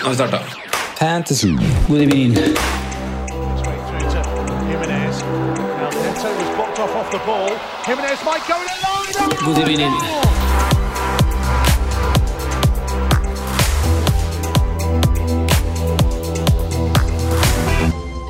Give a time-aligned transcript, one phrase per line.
[0.00, 0.38] Nå har vi starta.
[0.98, 1.48] Fantasy.
[1.88, 2.34] God evening.
[9.44, 9.92] God evening.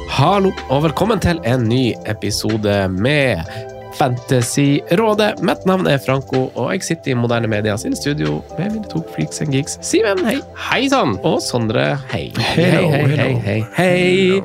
[0.09, 3.70] Hallo, og velkommen til en ny episode med
[4.01, 5.43] Fantasyrådet.
[5.45, 9.03] Mitt navn er Franco, og jeg sitter i Moderne Media sin studio med mine to
[9.13, 9.75] freaks and geeks.
[9.85, 10.39] Simen, hei.
[10.71, 11.19] Hei sann.
[11.27, 12.31] Og Sondre, hei.
[12.39, 14.41] Hei, hei, hei, hei, hei.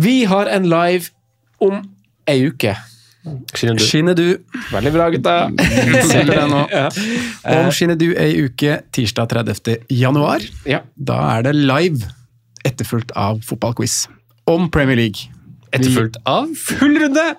[0.00, 1.10] Vi har en live
[1.60, 1.82] om
[2.30, 2.72] ei uke.
[3.52, 3.84] Skinner du?
[3.84, 4.26] Skinner du.
[4.72, 5.36] Veldig bra, gutta.
[6.08, 6.64] Selger deg nå.
[6.72, 6.88] Ja.
[7.58, 9.84] Om skinner du ei uke tirsdag 30.
[9.92, 10.80] januar, Ja.
[10.96, 12.08] da er det live,
[12.64, 14.06] etterfulgt av fotballquiz
[14.48, 15.28] om Premier League.
[15.72, 17.34] Etterfulgt av full runde!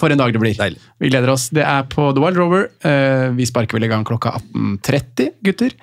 [0.00, 0.54] For en dag det blir.
[0.56, 0.80] Deilig.
[1.02, 1.48] Vi gleder oss.
[1.52, 2.68] Det er på The Wild Rover.
[2.82, 5.74] Eh, Vi sparker vel i gang klokka 18.30, gutter.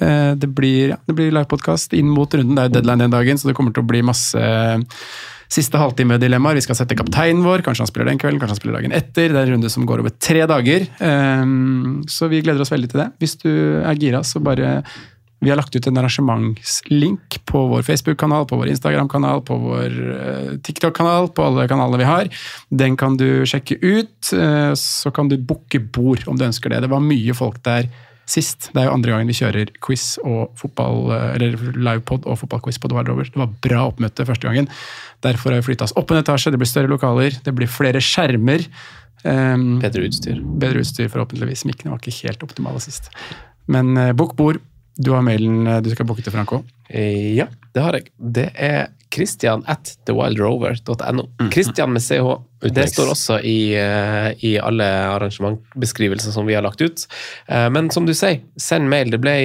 [0.00, 2.54] Eh, Det blir, ja, det blir livepodkast inn mot runden.
[2.54, 4.38] Det er deadline den dagen, så det kommer til å bli masse
[5.48, 6.54] siste halvtime-dilemmaer.
[6.58, 7.62] Vi skal sette kapteinen vår.
[7.62, 9.28] Kanskje han spiller den kvelden, kanskje han spiller dagen etter.
[9.30, 10.86] Det er en runde som går over tre dager.
[10.98, 11.44] Eh,
[12.10, 13.10] Så vi gleder oss veldig til det.
[13.20, 13.50] Hvis du
[13.82, 14.82] er gira, så bare
[15.40, 20.50] vi har lagt ut en arrangementslink på vår Facebook-kanal, på vår Instagram-kanal, på vår eh,
[20.64, 22.30] TikTok-kanal, på alle kanalene vi har.
[22.70, 24.32] Den kan du sjekke ut.
[24.32, 26.80] eh, Så kan du booke bord om du ønsker det.
[26.86, 27.90] Det var mye folk der
[28.26, 28.70] sist.
[28.72, 32.80] Det er jo andre gangen vi kjører quiz og fotball, eh, eller livepod og fotballquiz
[32.82, 33.24] på The Wild Rover.
[33.30, 34.68] Det var bra oppmøte første gangen.
[35.22, 36.50] Derfor har vi flytta oss opp en etasje.
[36.50, 38.64] Det blir større lokaler, det blir flere skjermer.
[39.26, 40.40] Um, Bedre utstyr.
[40.60, 41.64] bedre utstyr, forhåpentligvis.
[41.66, 43.08] Mikkene var ikke helt optimale sist.
[43.68, 44.60] Men uh, bok bord.
[44.98, 46.62] Du har mailen eh, du skal booke til Franco.
[46.88, 48.06] Eh, Ja, det har jeg.
[48.18, 51.26] Det er Christian at thewildrover.no.
[51.52, 52.30] Christian med CH.
[52.66, 54.84] Det står også i, eh, i alle
[55.14, 57.06] arrangementbeskrivelser som vi har lagt ut.
[57.48, 59.10] Men som du sier, send mail.
[59.12, 59.36] Det ble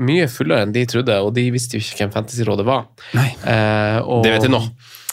[0.00, 2.86] mye fullere enn de trodde, og de visste jo ikke hvem Fantasyrådet var.
[3.16, 3.30] Nei.
[4.04, 4.62] Og- Det vet jeg nå.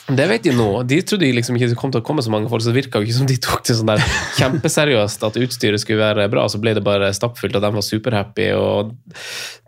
[0.07, 0.69] Det vet de nå.
[0.88, 3.01] De trodde liksom ikke det kom til å komme så mange folk, så det virka
[3.03, 4.03] ikke som de tok det sånn der
[4.40, 6.45] kjempeseriøst at utstyret skulle være bra.
[6.47, 8.47] Så ble det bare stappfullt, og de var superhappy.
[8.56, 8.94] og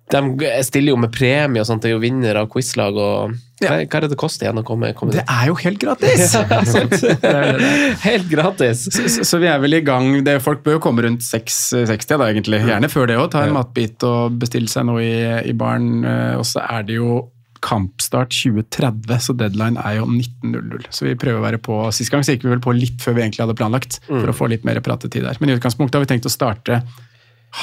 [0.09, 0.21] De
[0.65, 2.95] stiller jo med premie og sånt, det er jo vinner av quizlag.
[2.95, 5.81] og hva, hva er det det koster igjen å komme, komme Det er jo helt
[5.83, 6.31] gratis!
[8.07, 8.85] Helt gratis!
[8.95, 10.07] Så, så vi er vel i gang.
[10.25, 12.61] Det, folk bør jo komme rundt 6.60 da, egentlig.
[12.69, 13.27] Gjerne før det òg.
[13.35, 15.19] Ta en matbit og bestille seg noe i,
[15.51, 15.99] i baren.
[16.07, 17.19] eh, Og så er det jo
[17.65, 20.87] kampstart 2030, så deadline er jo 19.00.
[20.95, 21.81] Så vi prøver å være på.
[21.95, 24.35] Sist gang så gikk vi vel på litt før vi egentlig hadde planlagt, for å
[24.35, 25.39] få litt mer pratetid der.
[25.41, 26.81] Men i utgangspunktet har vi tenkt å starte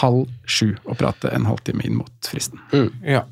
[0.01, 2.63] halv sju og prate en halvtime inn mot fristen.
[3.07, 3.25] Ja.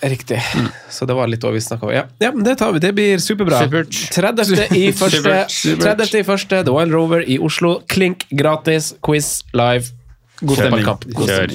[0.00, 0.40] Riktig.
[0.88, 1.92] Så det var litt over vi snakka om.
[1.92, 2.80] Ja, ja, men det tar vi.
[2.80, 3.60] Det blir superbra.
[3.66, 3.92] Supert.
[4.14, 4.62] 30.
[4.72, 5.52] i første, Supert.
[5.52, 6.00] Supert.
[6.00, 6.20] 30.
[6.22, 7.74] i første The Wild Rover i Oslo.
[7.90, 8.94] Klink gratis.
[9.04, 9.92] Quiz live.
[10.40, 10.86] God stemning.
[11.16, 11.52] Kjør.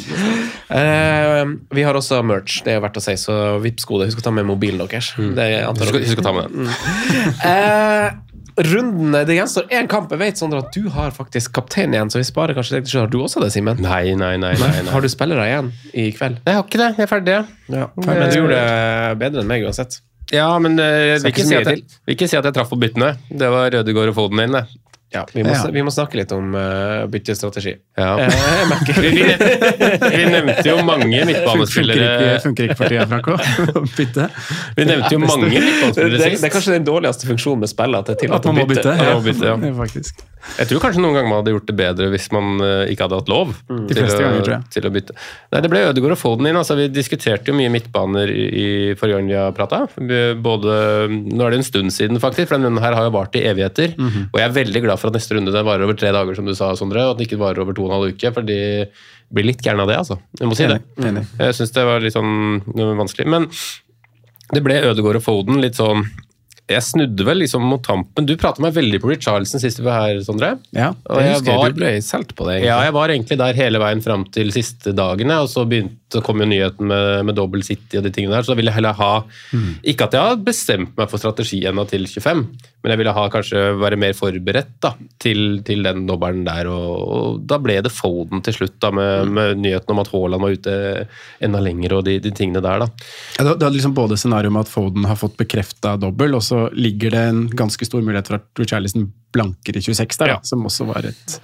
[0.76, 1.42] Eh,
[1.74, 4.10] vi har også merch, det er verdt å si, så vips gode.
[4.10, 5.12] Husk å ta med mobilen deres.
[5.18, 6.70] Det Husk, husk å ta med den.
[7.42, 8.08] uh,
[8.62, 10.14] runden, Det gjenstår én kamp.
[10.14, 12.90] Jeg vet Sondre, at du har faktisk kaptein igjen, så vi sparer kanskje deg.
[12.94, 13.82] Har du også det, Simen?
[13.84, 14.54] Nei, nei, nei.
[14.62, 14.92] nei, nei.
[14.94, 16.42] Har du spillere igjen i kveld?
[16.46, 16.92] Jeg har ikke det.
[16.96, 17.40] Jeg er ferdig.
[17.74, 17.90] Ja.
[18.06, 20.02] Men du gjorde det bedre enn meg uansett.
[20.34, 22.80] Ja, men uh, jeg vil ikke, si jeg, vil ikke si at jeg traff på
[22.82, 23.14] byttene.
[23.30, 24.66] Det var Rødegård og Foden inn, det.
[25.16, 25.64] Ja, vi må, Ja.
[25.72, 27.76] vi må snakke litt om uh, byttestrategi.
[27.98, 28.10] Ja.
[28.20, 29.24] Eh, Vi, vi,
[30.12, 33.38] vi nevnte jo mange Funker ikke, funker ikke for tida, Franco?
[33.96, 34.28] Bytte?
[34.76, 35.64] Vi nevnte jo mange det,
[35.96, 38.54] det, det er kanskje den dårligste funksjonen med spillet, at det er At tillatt å
[38.54, 38.84] man må bytte.
[38.92, 39.10] bytte?
[39.10, 39.56] Ja, må bytte, ja.
[39.70, 40.26] Ja, faktisk.
[40.60, 43.18] Jeg tror kanskje noen ganger man hadde gjort det bedre hvis man eh, ikke hadde
[43.20, 43.88] hatt lov Mm.
[43.90, 45.16] til, å, ganger, til å bytte.
[45.52, 46.56] Nei, Det ble Ødegaard og Foden inn.
[46.60, 48.68] altså Vi diskuterte jo mye midtbaner i,
[49.00, 49.82] forrige gang vi har prata.
[50.46, 50.76] Både,
[51.10, 53.44] nå er det en stund siden, faktisk, for denne runden her har jo vart i
[53.50, 53.96] evigheter.
[53.98, 54.30] Mhm.
[54.32, 56.46] Og jeg er veldig glad for at neste runde den varer over tre dager, som
[56.46, 58.34] du sa, Sondre, og at den ikke varer over to og en halv uke.
[58.34, 58.88] for de
[59.34, 60.20] blir litt gæren av det, altså.
[60.40, 60.82] Jeg må si det.
[61.02, 63.26] Jeg syns det var litt sånn vanskelig.
[63.28, 63.50] Men
[64.54, 66.06] det ble Ødegaard og Foden litt sånn
[66.68, 68.26] Jeg snudde vel liksom mot tampen.
[68.26, 70.56] Du pratet meg veldig på Richarlison sist vi var her, Sondre.
[70.74, 70.94] Ja.
[71.06, 72.56] Og Jeg jeg husker var, du ble solgt på det.
[72.56, 72.70] egentlig.
[72.72, 76.42] ja, jeg var egentlig der hele veien fram til siste dagene, og så begynte, kom
[76.42, 78.96] jo nyheten med, med Double City og de tingene der, så da ville jeg heller
[79.00, 79.12] ha
[79.88, 82.44] Ikke at jeg har bestemt meg for strategi ennå til 25,
[82.84, 86.96] men jeg ville ha kanskje være mer forberedt da, til, til den dobbelen der, og,
[87.18, 90.56] og da ble det Foden til slutt, da, med, med nyheten om at Haaland var
[90.56, 90.78] ute
[91.44, 92.90] enda lenger og de, de tingene der, da.
[93.40, 96.68] Ja, det er liksom både scenarioet med at Foden har fått bekrefta dobbel, og så
[96.76, 100.64] ligger det en ganske stor mulighet for at Richarlison blanker i 26 der, da, som
[100.66, 101.36] også var et,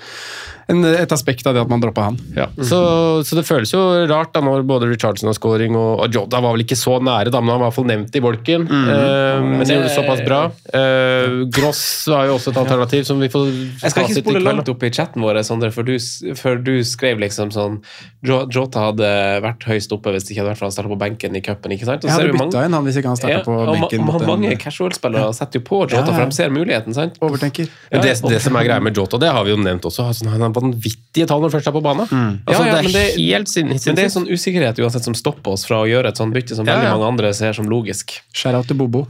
[0.72, 2.18] en, et aspekt av det at man droppa han.
[2.38, 2.80] Ja, så,
[3.28, 6.56] så det føles jo rart da når både Richardson har scoring og, og Jota var
[6.56, 8.68] vel ikke så nære, da, men han var i hvert fall nevnt i bolken.
[8.72, 10.42] Eh, men det gjorde det såpass bra.
[10.72, 14.70] Uh, Gross var jo også et alternativ som vi får Jeg skal ikke spole langt
[14.72, 17.80] opp i chatten vår, Sondre, for du, du skrev liksom sånn
[18.24, 19.10] Jota hadde
[19.44, 21.74] vært høyst oppe hvis det ikke hadde vært for han starta på benken i cupen.
[21.74, 24.06] Jeg hadde bytta inn han hvis ikke han starta Ja, på benken.
[24.08, 26.14] mot en- mange casual-spillere setter jo på Jota, Ja, ja.
[26.20, 26.94] for de ser muligheten.
[26.94, 27.18] sant?
[27.22, 27.68] Overtenker.
[27.92, 30.30] Men det, det som er greia med Jota, det har vi jo nevnt også, altså,
[30.30, 32.06] han har vanvittige tall når han først er på banen.
[32.46, 35.04] Altså, Ja, ja, det men er det- helt sin- Men det er sånn usikkerhet uansett
[35.04, 37.54] som stopper oss fra å gjøre et sånt bytte som Ja, veldig mange andre ser
[37.54, 38.20] som logisk.
[38.34, 39.08] Shout-out til Bobo.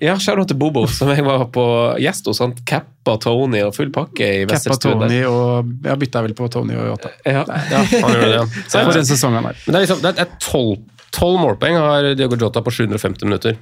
[0.00, 1.64] Ja, shout-out til Bobo, som jeg var på
[2.00, 2.38] gjest hos.
[2.38, 4.96] Han cappa Tony og full pakke i Westerstuen.
[4.96, 5.08] Wesselstuen.
[5.08, 7.10] Tony og Jeg bytta vel på Tony og Yota.
[7.26, 7.44] Ja.
[7.48, 8.44] Ja, han det, ja.
[8.70, 9.56] For den sesongen her.
[9.66, 10.78] Men det er liksom, det er tolv,
[11.42, 13.58] målpoeng har Diogo Jota på 750 minutter.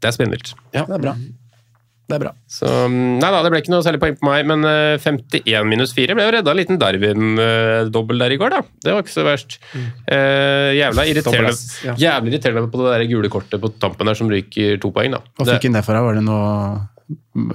[0.00, 0.54] Det er spinnvilt.
[0.72, 1.16] Det er bra.
[2.08, 2.30] Det er bra.
[2.48, 5.68] Så, mm, nei da, det ble ikke noe særlig poeng på meg, men eh, 51
[5.68, 6.54] minus 4 ble jo redda.
[6.54, 8.62] En liten Darwin-dobbel der i går, da.
[8.84, 9.58] Det var ikke så verst.
[9.76, 11.52] Eh, jævla irriterende,
[11.84, 11.96] ja.
[12.00, 15.20] jævlig irriterende på det der gule kortet på tampen der som ryker to poeng, da.
[15.36, 15.98] Hva fikk han det for?
[15.98, 16.08] deg?
[16.08, 16.48] Var det noe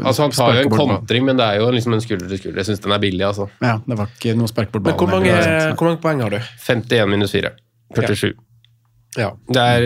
[0.05, 2.61] altså, han tar jo en kontring, men det er jo liksom en skulder til skulder.
[2.61, 3.49] Jeg syns den er billig, altså.
[3.63, 5.35] Ja, det var ikke noe spark bort Men hvor mange,
[5.73, 6.39] hvor mange poeng har du?
[6.69, 7.53] 51 minus 4.
[7.97, 8.29] 47.
[8.29, 8.52] Ja.
[9.15, 9.85] Det er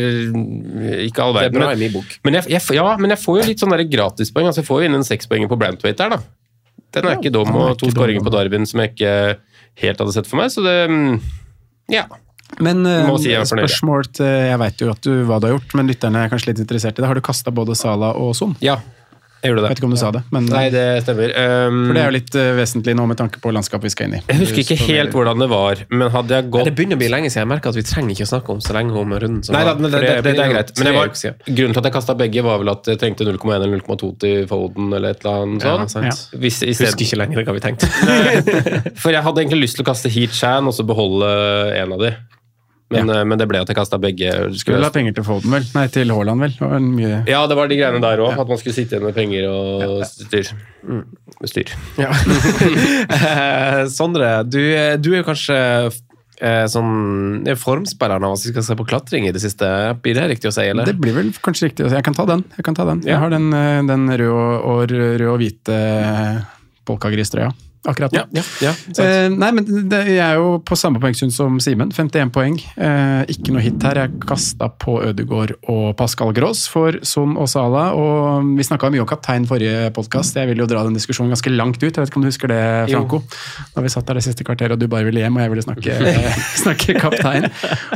[1.06, 1.92] ikke all er verden.
[1.92, 2.12] men-.
[2.28, 4.50] Men jeg, jeg, ja, men jeg får jo litt sånn gratispoeng.
[4.50, 6.22] Altså jeg får jo inn en sekspoenger på Brantwaite der, da.
[6.96, 8.32] Den er ikke dum, og to skåringer på.
[8.34, 9.12] Darwin som jeg ikke
[9.84, 11.20] helt hadde sett for meg, så det mm,
[11.94, 12.08] Ja.
[12.64, 13.48] Men eh, si jeg ja.
[13.50, 16.54] spørsmål til Jeg vet jo at du, hva du har gjort, men lytterne er kanskje
[16.54, 17.10] litt interessert i det.
[17.10, 18.56] Har du kasta både Sala og Son?
[18.64, 18.80] Ja,
[19.44, 19.70] jeg gjorde Jeg det.
[19.70, 21.34] vet ikke om du sa det, men Nei, det stemmer.
[21.38, 24.08] Um, for det er jo litt uh, vesentlig nå med tanke på landskapet vi skal
[24.10, 24.22] inn i.
[24.32, 27.02] jeg husker ikke helt hvordan det var, men hadde jeg Nei, gått det begynner å
[27.04, 27.44] bli lenge siden.
[27.46, 29.64] Jeg merker at vi trenger ikke å snakke om så lenge om runden som Nei
[29.68, 29.82] da, var.
[29.84, 30.74] det, det, det, det er greit.
[30.82, 31.12] Men var,
[31.48, 34.48] grunnen til at jeg kasta begge, var vel at jeg trengte 0,1 eller 0,2 til
[34.50, 35.94] Foden eller et eller annet Ja, sånt.
[35.98, 36.40] sant.
[36.42, 37.90] Hvis, i Husker ikke lenger hva vi tenkte.
[39.02, 41.30] for jeg hadde egentlig lyst til å kaste Heat Chan og så beholde
[41.78, 42.14] en av de.
[42.90, 43.24] Men, ja.
[43.28, 44.32] men det ble at jeg kasta begge.
[44.56, 45.66] Skulle vel ha penger til Foden, vel?
[45.76, 46.54] Nei, til Haaland, vel?
[46.56, 48.40] Det var mye Ja, det var de greiene der òg.
[48.40, 50.54] At man skulle sitte igjen med penger og styr.
[50.88, 51.04] Mm.
[51.42, 51.74] Med styr.
[52.00, 52.14] Ja.
[53.18, 54.60] Eh, Sondre, du,
[55.02, 59.28] du er kanskje eh, sånn det er formspilleren av oss vi skal se på klatring
[59.28, 59.68] i det siste.
[60.04, 60.88] Blir det riktig å si, eller?
[60.88, 61.98] Det blir vel kanskje riktig å si.
[61.98, 62.46] Jeg kan ta den.
[62.56, 63.04] Jeg, kan ta den.
[63.04, 63.16] Ja.
[63.16, 65.80] jeg har den, eh, den røde og, og, rød og hvite
[66.88, 67.52] polkagristrøya
[67.88, 68.24] akkurat nå.
[68.36, 68.74] ja, ja.
[69.04, 71.92] Eh, nei, men det, Jeg er jo på samme poengsum som Simen.
[71.96, 72.58] 51 poeng.
[72.78, 74.02] Eh, ikke noe hit her.
[74.04, 77.88] Jeg kasta på Ødegaard og Pascal Gross for Son og Sala.
[77.98, 80.36] Og vi snakka mye om kaptein forrige podkast.
[80.40, 81.88] Jeg vil jo dra den diskusjonen ganske langt ut.
[81.90, 82.62] Jeg vet ikke om du husker det,
[82.92, 83.22] Franco?
[83.76, 85.66] Da vi satt der det siste kvarteret og du bare ville hjem og jeg ville
[85.66, 85.98] snakke,
[86.64, 87.50] snakke kaptein.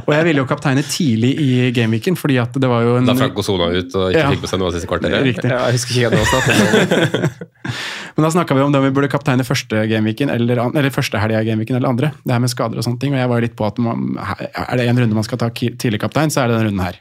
[0.05, 3.17] Og jeg ville jo kapteine tidlig i gameweeken, fordi at det var jo en Da
[3.19, 4.29] Franco sona ut og ikke Ja.
[4.31, 5.23] fikk med seg noe av siste kvarteret.
[5.25, 5.49] Riktig.
[5.51, 7.29] Ja, jeg husker ikke hva det om.
[8.17, 11.19] Men da snakka vi om det om vi burde kapteine første gameweeken, eller, eller første
[11.21, 12.11] helga i gameweeken eller andre.
[12.25, 13.13] Det her med skader og sånne ting.
[13.15, 16.01] Og jeg var litt på at man, er det en runde man skal ta tidlig
[16.03, 16.99] kaptein, så er det denne runden her.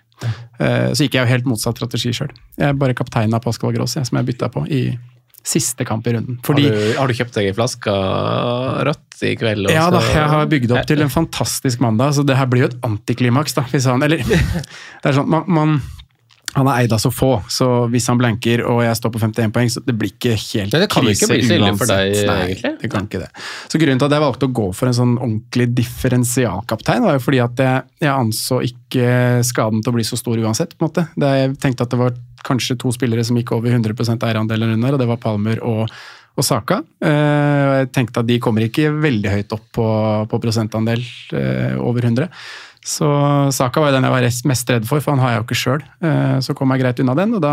[0.61, 2.31] Eh, Så gikk jeg jo helt motsatt strategi sjøl.
[2.61, 4.83] Jeg er bare kapteina Pascal Gross, jeg, som jeg bytta på i
[5.50, 6.37] siste kamp i runden.
[6.45, 7.93] Fordi Har, du, har du kjøpt deg ei flaske
[8.85, 9.64] rødt i kveld?
[9.71, 9.76] Også?
[9.79, 12.69] ja da, jeg har bygd opp til en fantastisk mandag, så det her blir jo
[12.69, 13.64] et antiklimaks, da.
[13.73, 14.21] Hvis han, eller,
[15.00, 15.79] det er sånn, man, man
[16.57, 19.52] han er eid av så få, så hvis han blanker og jeg står på 51
[19.54, 21.92] poeng, så det blir ikke helt Nei, det kan krise ikke bli så ille for
[21.92, 22.73] deg, Nei, egentlig.
[22.80, 23.28] det kan ikke det.
[23.71, 27.23] Så grunnen til at jeg valgte å gå for en sånn ordentlig differensialkaptein, var jo
[27.23, 29.11] fordi at jeg, jeg anså ikke
[29.47, 30.75] skaden til å bli så stor uansett.
[30.75, 31.07] på en måte.
[31.14, 32.16] Det, jeg tenkte at det var
[32.47, 35.85] kanskje to spillere som gikk over 100 eierandel en runde, og det var Palmer og,
[36.35, 36.80] og Saka.
[37.04, 39.87] Eh, jeg tenkte at de kommer ikke veldig høyt opp på,
[40.30, 41.04] på prosentandel
[41.37, 42.26] eh, over 100.
[42.87, 43.06] Så
[43.52, 45.58] Saka var jo den jeg var mest redd for, for han har jeg jo ikke
[45.60, 45.82] sjøl.
[46.40, 47.52] Så kom jeg greit unna den, og da,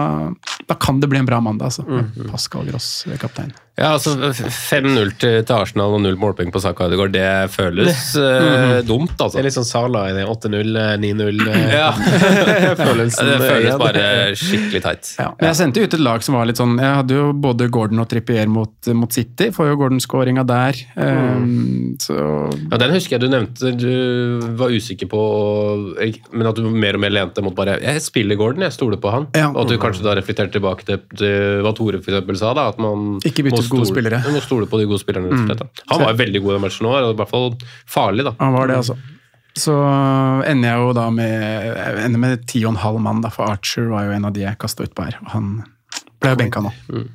[0.69, 1.67] da kan det bli en bra mandag.
[1.67, 1.83] Altså.
[1.83, 2.29] Mhm.
[2.31, 3.51] Pascal Gross kaptein.
[3.77, 8.79] Ja, altså 5-0 til, til Arsenal og null målpoeng på Saka Ødegaard, det føles uh,
[8.87, 9.37] dumt, Det altså.
[9.37, 10.71] er litt sånn Sala i det 8-0,
[11.03, 11.91] 9-0 eh, Ja.
[12.79, 13.29] følelsen.
[13.29, 14.05] det føles bare
[14.39, 15.11] skikkelig teit.
[15.21, 15.27] Ja.
[15.45, 18.09] Jeg sendte ut et lag som var litt sånn Jeg hadde jo både Gordon og
[18.09, 19.51] Trippier mot, mot City.
[19.53, 20.81] Får jo Gordon-skåringa der.
[20.97, 22.17] Um, så
[22.71, 25.21] Ja, Den husker jeg du nevnte du var usikker på,
[26.33, 29.13] men at du mer og mer lente mot bare Jeg spiller Gordon, jeg stoler på
[29.13, 29.29] han.
[29.37, 29.51] Ja.
[29.53, 32.67] Og at du kanskje da reflekterte tilbake til, til hva Tore for eksempel sa, da,
[32.73, 34.21] at man Ikke bytte gode spillere.
[34.25, 35.31] Du må stole på de gode spillerne.
[35.31, 35.45] Mm.
[35.49, 35.83] slett.
[35.91, 37.47] Han var jo veldig god i den matchen nå, i hvert fall
[37.89, 38.35] farlig, da.
[38.39, 38.97] Han var det, altså.
[39.57, 39.73] Så
[40.45, 43.89] ender jeg jo da med ender med ti og en halv mann, da, for Archer
[43.89, 45.17] var jo en av de jeg kasta utpå her.
[45.25, 45.51] Og han
[46.21, 46.71] ble jo benka nå.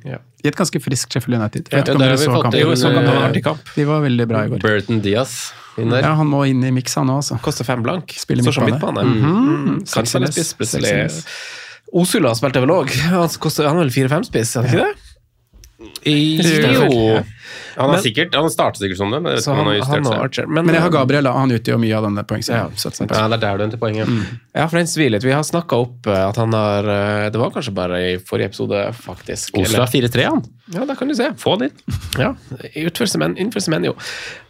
[0.07, 0.19] Ja.
[0.43, 1.69] I et ganske friskt Sheffield United.
[1.71, 2.59] Ja, der har vi fått kampen.
[2.59, 3.75] inn, det være eh, artig kamp.
[3.77, 4.63] De var veldig bra i går.
[4.63, 5.37] Burton Diaz
[5.79, 6.03] inn der.
[6.03, 7.39] Ja, han må inn i miks, han òg, altså.
[7.43, 8.11] Koster fem blank.
[8.19, 9.05] Spiller Står som midtbane.
[9.07, 9.77] Mm Mhm.
[9.87, 11.23] Kan spille spiss plutselig.
[11.93, 12.91] Osula spilte vel òg.
[13.13, 15.02] Han han er vel fire-fem-spiss, er han ikke det?
[16.05, 17.23] Jo.
[17.75, 19.81] Han, har Men- sikkert, han starter sikkert som det, men Så han, han har han
[19.81, 20.23] justert og seg.
[20.27, 20.47] Archer.
[20.47, 22.73] Men, Men jeg har Gabriel, og Han utgjør mye av denne poengsummen.
[22.73, 22.93] Ja.
[23.13, 24.09] Ja, det er der du henter poenget.
[24.53, 25.23] Ja, for den svir litt.
[25.25, 28.51] Vi har snakka opp eh, at han har eh, Det var kanskje bare i forrige
[28.53, 29.57] episode, faktisk.
[29.57, 30.43] Oslo Eller- er 4-3, han.
[30.73, 31.31] Ja, da kan du se.
[31.37, 31.97] Få den inn.
[32.19, 32.33] Ja,
[32.85, 33.09] utfor
[33.59, 33.95] semenyo.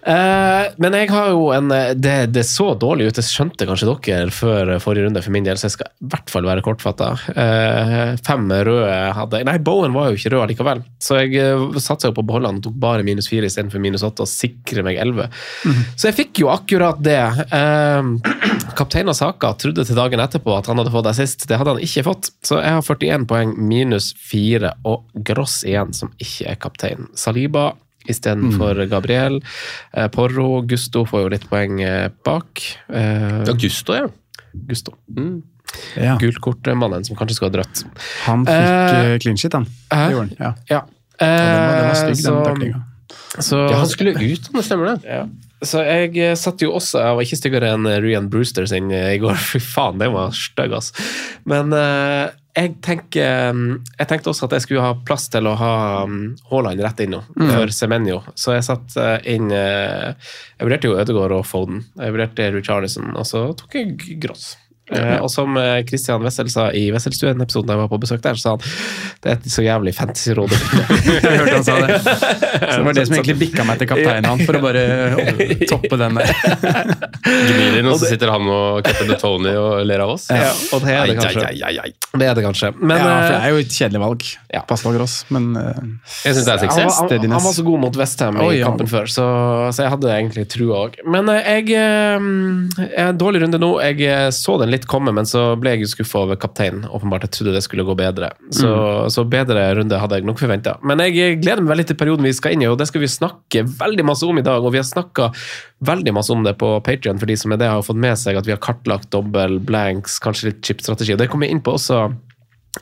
[0.03, 3.87] Uh, men jeg har jo en eh, det, det så dårlig ut, det skjønte kanskje
[3.87, 7.13] dere før forrige runde for min del, så jeg skal i hvert fall være kortfatta.
[7.31, 12.11] Uh, fem røde hadde Nei, Bowen var jo ikke rød likevel, så jeg uh, satsa
[12.11, 14.83] jo på å beholde han og tok bare minus fire istedenfor minus åtte og sikre
[14.85, 15.25] meg elleve.
[15.97, 17.17] Så jeg fikk jo akkurat det.
[17.49, 18.11] Eh,
[18.77, 21.47] Kaptein av Saka trodde til dagen etterpå at han hadde fått assist.
[21.49, 25.93] Det hadde han ikke fått, så jeg har 41 poeng minus fire og Gross igjen,
[25.97, 27.07] som ikke er kaptein.
[27.17, 27.71] Saliba
[28.09, 28.89] istedenfor Mm.
[28.91, 29.41] Gabriel.
[29.93, 32.61] Eh, Porro, Gusto får jo litt poeng eh, bak.
[32.91, 34.07] Eh, Gusto, ja.
[34.67, 34.93] Gusto.
[35.97, 36.17] Ja.
[36.21, 37.85] Gulkortmannen som kanskje skulle ha drøtt.
[38.27, 38.59] Han fikk
[38.93, 39.63] uh, clean shit, han.
[39.89, 40.53] Uh, Det gjorde.
[40.69, 40.81] Ja.
[41.23, 41.37] Ja.
[41.39, 43.77] Den var, den var Eh, så- så- ja.
[43.77, 45.09] Han skulle ut, det stemmer det.
[45.09, 45.25] Ja.
[45.63, 49.13] Så jeg eh, satt jo også Jeg var ikke styggere enn Ryan Brewster sin eh,
[49.15, 49.35] i går.
[49.53, 50.93] Fy faen, den var stygg, altså.
[51.49, 55.55] Men uh, jeg tenker mm, Jeg tenkte også at jeg skulle ha plass til å
[55.57, 55.71] ha
[56.05, 58.19] mm, Haaland rett inn nå, for Semenyo.
[58.35, 60.11] Så jeg satt eh, inn eh,
[60.59, 61.81] Jeg vurderte jo Ødegaard og Foden.
[61.97, 64.51] Jeg vurderte Richarlison, og så tok jeg Gross.
[64.91, 68.43] Eh, og som Kristian Christian Wessel sa i Wesselstuen-episoden jeg var på besøk der, så
[68.43, 68.63] sa han
[69.23, 70.51] det er et så jævlig fantasy-råd.
[71.23, 71.99] Jeg hørte han sa det.
[72.73, 74.83] Så det var det som egentlig bikka meg til kapteinen han, for å bare
[75.71, 76.33] toppe den der.
[77.23, 80.27] Gnir og så sitter han og Captain Tony og ler av oss.
[80.33, 81.45] Ja, og det er det kanskje.
[82.19, 82.71] Det er det kanskje.
[82.81, 84.27] Men ja, for det eh, er jo et kjedelig valg.
[84.53, 84.63] Ja.
[84.83, 85.79] Gross, men eh,
[86.25, 86.99] Jeg syns det er han, suksess.
[86.99, 88.67] var- han, han var så god mot Westham i ja.
[88.67, 89.25] kampen før, så,
[89.73, 90.99] så jeg hadde egentlig trua òg.
[91.07, 92.29] Men eh, jeg eh,
[92.83, 93.71] jeg er en dårlig runde nå.
[93.87, 96.87] Jeg eh, så den litt komme, men så ble jeg skuffa over kapteinen.
[96.89, 98.31] Åpenbart, jeg trodde det skulle gå bedre.
[98.53, 98.71] Så,
[99.13, 100.75] så bedre runde hadde jeg nok forventa.
[100.85, 103.11] Men jeg gleder meg veldig til perioden vi skal inn i, og det skal vi
[103.11, 104.63] snakke veldig masse om i dag.
[104.63, 105.31] Og vi har snakka
[105.87, 108.39] veldig masse om det på Patrion, for de som er det, har fått med seg
[108.39, 111.15] at vi har kartlagt dobbel blanks, kanskje litt chip-strategi.
[111.15, 112.05] Og det kommer jeg inn på også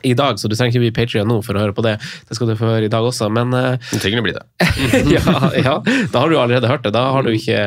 [0.00, 1.98] i dag, så du trenger ikke bli Patrion nå for å høre på det.
[2.28, 4.44] Det skal du få høre i dag også, men eh, Du trenger å bli det.
[5.16, 5.22] ja,
[5.58, 6.94] ja, da har du allerede hørt det.
[6.96, 7.58] Da har du ikke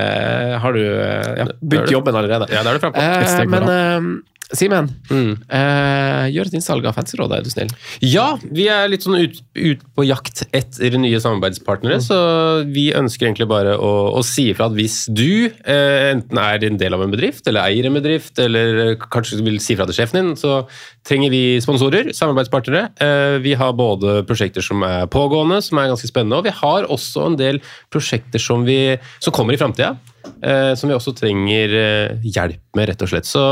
[0.63, 2.50] har du, eh, ja, begynt jobben allerede.
[2.50, 3.05] Ja, det er du frampå.
[3.05, 4.24] Eh, men
[4.54, 5.32] Simen, Mm.
[5.50, 7.72] eh, gjør et innsalg av Fancyrådet, er du snill.
[8.06, 13.25] Ja, vi er litt sånn ut, ut på jakt etter nye samarbeidspartnere, så vi ønsker
[13.25, 17.02] egentlig bare å, å si ifra at hvis du eh, enten er en del av
[17.02, 20.34] en bedrift, eller eier en bedrift, eller eh, kanskje vil si ifra til sjefen din,
[20.38, 20.68] så
[21.06, 22.90] trenger vi sponsorer, samarbeidspartnere.
[23.02, 26.86] Eh, vi har både prosjekter som er pågående, som er ganske spennende, og vi har
[26.94, 27.62] også en del
[27.94, 29.96] prosjekter som, vi, som kommer i framtida,
[30.42, 33.25] eh, som vi også trenger eh, hjelp med, rett og slett.
[33.30, 33.46] Så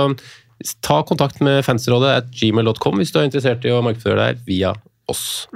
[0.85, 4.73] ta kontakt med fansrådet at gmail.com hvis du er interessert i å markedsføre deg via
[5.11, 5.47] oss.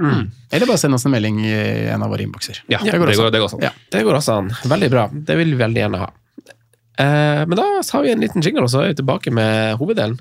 [0.51, 1.55] Eller bare send oss en melding i
[1.93, 2.63] en av våre innbokser.
[2.67, 3.31] Ja, det det går går, også.
[3.31, 3.63] det går sånn.
[3.63, 3.71] Ja.
[3.95, 4.49] Det går også an.
[4.67, 5.05] Veldig bra.
[5.11, 6.09] Det vil vi veldig gjerne ha.
[6.97, 10.17] Eh, men da har vi en liten jingle, og så er vi tilbake med hoveddelen.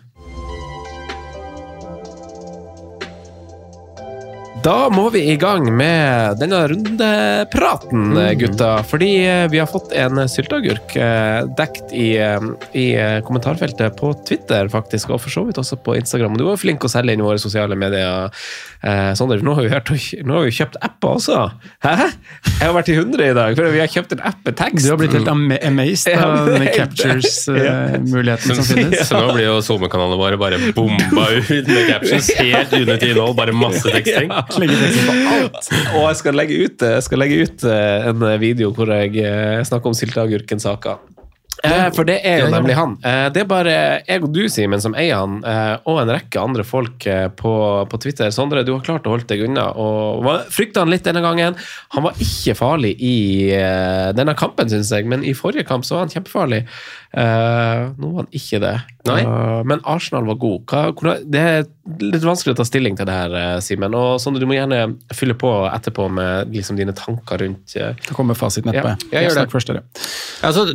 [4.66, 8.70] Da må vi i gang med denne rundepraten, gutta.
[8.90, 12.86] Fordi eh, vi har fått en sylteagurk eh, dekt i, eh, i
[13.22, 16.34] kommentarfeltet på Twitter, faktisk, og for så vidt også på Instagram.
[16.34, 18.26] Du var flink å selge inn i våre sosiale medier,
[18.82, 19.38] eh, Sondre.
[19.38, 19.92] Nå har vi, hørt,
[20.26, 21.44] nå har vi kjøpt apper også.
[21.86, 21.94] Hæ?
[22.56, 24.82] Jeg har vært i 100 i dag, for vi har kjøpt en app med tekst.
[24.82, 29.06] Du har blitt helt am amazed av denne captures-muligheten som finnes.
[29.12, 32.34] Så nå blir jo SoMe-kanalene våre bare bomba ut med captures.
[32.42, 34.34] Helt unødvendig innhold, bare masse teksting.
[34.62, 35.68] Teksten på alt.
[35.96, 39.92] Og jeg skal legge ut, skal legge ut eh, en video hvor jeg eh, snakker
[39.92, 40.96] om sylteagurken-saka.
[41.64, 42.96] Eh, for det er jo nemlig han.
[43.00, 46.42] Eh, det er bare jeg og du, Simen, som eier han, eh, og en rekke
[46.42, 47.52] andre folk eh, på,
[47.88, 48.30] på Twitter.
[48.34, 49.70] Sondre, du har klart å holde deg unna.
[49.72, 51.56] og Frykta han litt denne gangen.
[51.96, 53.16] Han var ikke farlig i
[54.16, 56.64] denne kampen, syns jeg, men i forrige kamp så var han kjempefarlig.
[57.14, 58.74] Eh, nå var han ikke det.
[59.08, 59.20] Nei.
[59.22, 60.64] Eh, men Arsenal var god.
[60.68, 61.64] Hva, hvordan, det er
[62.02, 63.94] litt vanskelig å ta stilling til det her, eh, Simen.
[63.96, 68.16] Og Sondre, du må gjerne fylle på etterpå med liksom, dine tanker rundt uh, Da
[68.16, 68.96] kommer fasiten etterpå.
[69.12, 69.48] Ja, jeg gjør det.
[69.54, 69.72] Først.
[70.46, 70.66] Altså,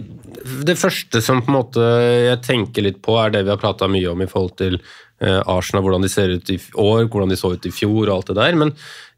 [0.66, 1.86] det første som på en måte
[2.32, 4.82] jeg tenker litt på, er det vi har prata mye om i forhold til
[5.22, 8.32] Arsenal, hvordan de ser ut i år, hvordan de så ut i fjor og alt
[8.32, 8.56] det der.
[8.58, 8.72] Men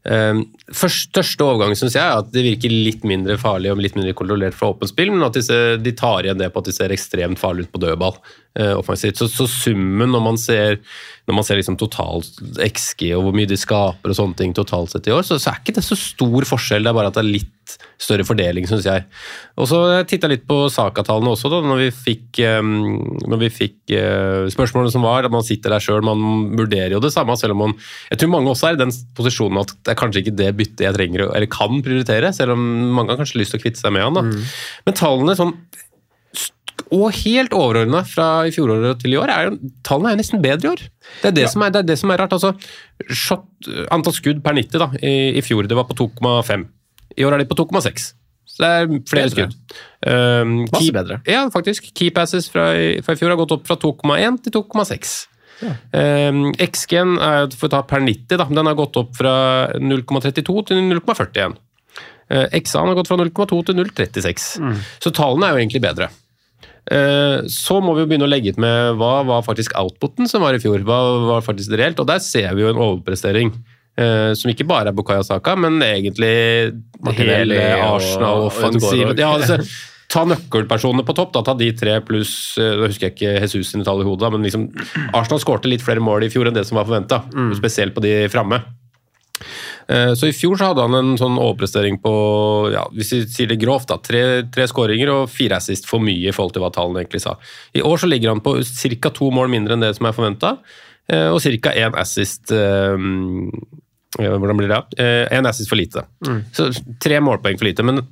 [0.04, 4.12] først, største overgangen syns jeg er at det virker litt mindre farlig og litt mindre
[4.16, 6.92] kontrollert fra åpent spill, men at de, de tar igjen det på at de ser
[6.92, 8.18] ekstremt farlig ut på dødball
[8.54, 9.18] offensivt.
[9.18, 10.78] Så, så summen når man ser
[11.24, 14.92] når man ser liksom totalt XG og hvor mye de skaper og sånne ting totalt
[14.92, 16.84] sett i år, så, så er ikke det så stor forskjell.
[16.84, 19.06] Det er bare at det er litt større fordeling, syns jeg.
[19.56, 22.74] Og så titta litt på Saka-tallene også, da, når vi fikk, um,
[23.24, 25.24] når vi fikk uh, spørsmålene som var.
[25.24, 27.76] at Man sitter der sjøl, man vurderer jo det samme, selv om man
[28.10, 30.84] Jeg tror mange også er i den posisjonen at det er kanskje ikke det byttet
[30.84, 32.68] jeg trenger eller kan prioritere, selv om
[32.98, 34.20] mange har kanskje lyst til å kvitte seg med han.
[34.20, 34.26] da.
[34.28, 34.52] Mm.
[34.84, 35.56] Men tallene sånn
[36.94, 40.42] og helt overordna fra i fjoråret til i år, er jo, tallene er jo nesten
[40.44, 40.82] bedre i år.
[41.22, 42.32] Det er det, som, er, det er det som er rart.
[42.36, 42.54] altså
[43.10, 43.46] shot,
[43.94, 46.66] Antall skudd per 90 da, i, i fjor det var på 2,5.
[47.18, 48.08] I år er de på 2,6.
[48.54, 49.46] Så det er flere Bedre.
[49.50, 49.76] skudd.
[50.06, 51.20] Um, Masse key- bedre.
[51.26, 51.88] Ja, faktisk.
[51.96, 52.68] Key passes fra,
[53.02, 55.14] fra i fjor har gått opp fra 2,1 til 2,6.
[55.64, 59.34] Um, XG-en er for å ta per 90, da, den har gått opp fra
[59.80, 61.56] 0,32 til 0,41.
[62.30, 64.46] Uh, XA-en har gått fra 0,2 til 0,36.
[65.02, 66.10] Så tallene er jo egentlig bedre.
[66.90, 70.42] Eh, Så må vi jo begynne å legge ut med hva var faktisk outputen som
[70.44, 70.82] var i fjor.
[70.84, 70.98] Hva
[71.30, 72.00] var faktisk det reelt?
[72.00, 73.52] Og der ser vi jo en overprestering.
[73.96, 76.74] eh, Som ikke bare er Bukayo Saka, men egentlig
[77.16, 79.12] hele Arsenal-offensiven.
[79.14, 79.18] Ødegaard.
[79.18, 79.58] Ja, altså,
[80.08, 81.42] ta nøkkelpersonene på topp, da.
[81.42, 84.42] Ta de tre pluss Da Nå husker jeg ikke Jesus sine tall i hodet, men
[84.44, 84.68] liksom
[85.14, 87.22] Arsenal skårte litt flere mål i fjor enn det som var forventa.
[87.56, 88.60] Spesielt på de framme.
[89.88, 92.14] Eh, Så I fjor så hadde han en sånn overprestering på
[92.72, 96.30] ja, hvis vi sier det grovt da, tre, tre skåringer og fire assist for mye
[96.30, 97.36] i forhold til hva tallene egentlig sa.
[97.76, 99.10] I år så ligger han på ca.
[99.14, 100.56] to mål mindre enn det som er forventa,
[101.04, 101.72] og ca.
[101.76, 102.94] én assist eh,
[104.24, 104.82] eh, Hvordan blir det?
[105.36, 106.06] Én assist for lite.
[106.56, 106.70] Så
[107.02, 107.84] tre målpoeng for lite.
[107.84, 108.06] men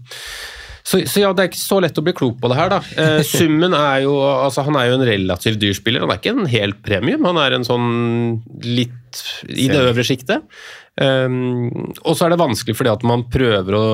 [0.82, 2.80] så, så ja, det er ikke så lett å bli klok på det her, da.
[2.98, 6.02] Eh, summen er jo altså Han er jo en relativt dyr spiller.
[6.02, 7.88] Han er ikke en helt premium, han er en sånn
[8.66, 10.42] litt i det øvre sjiktet.
[11.00, 11.70] Um,
[12.04, 13.84] og så er det vanskelig fordi at man prøver å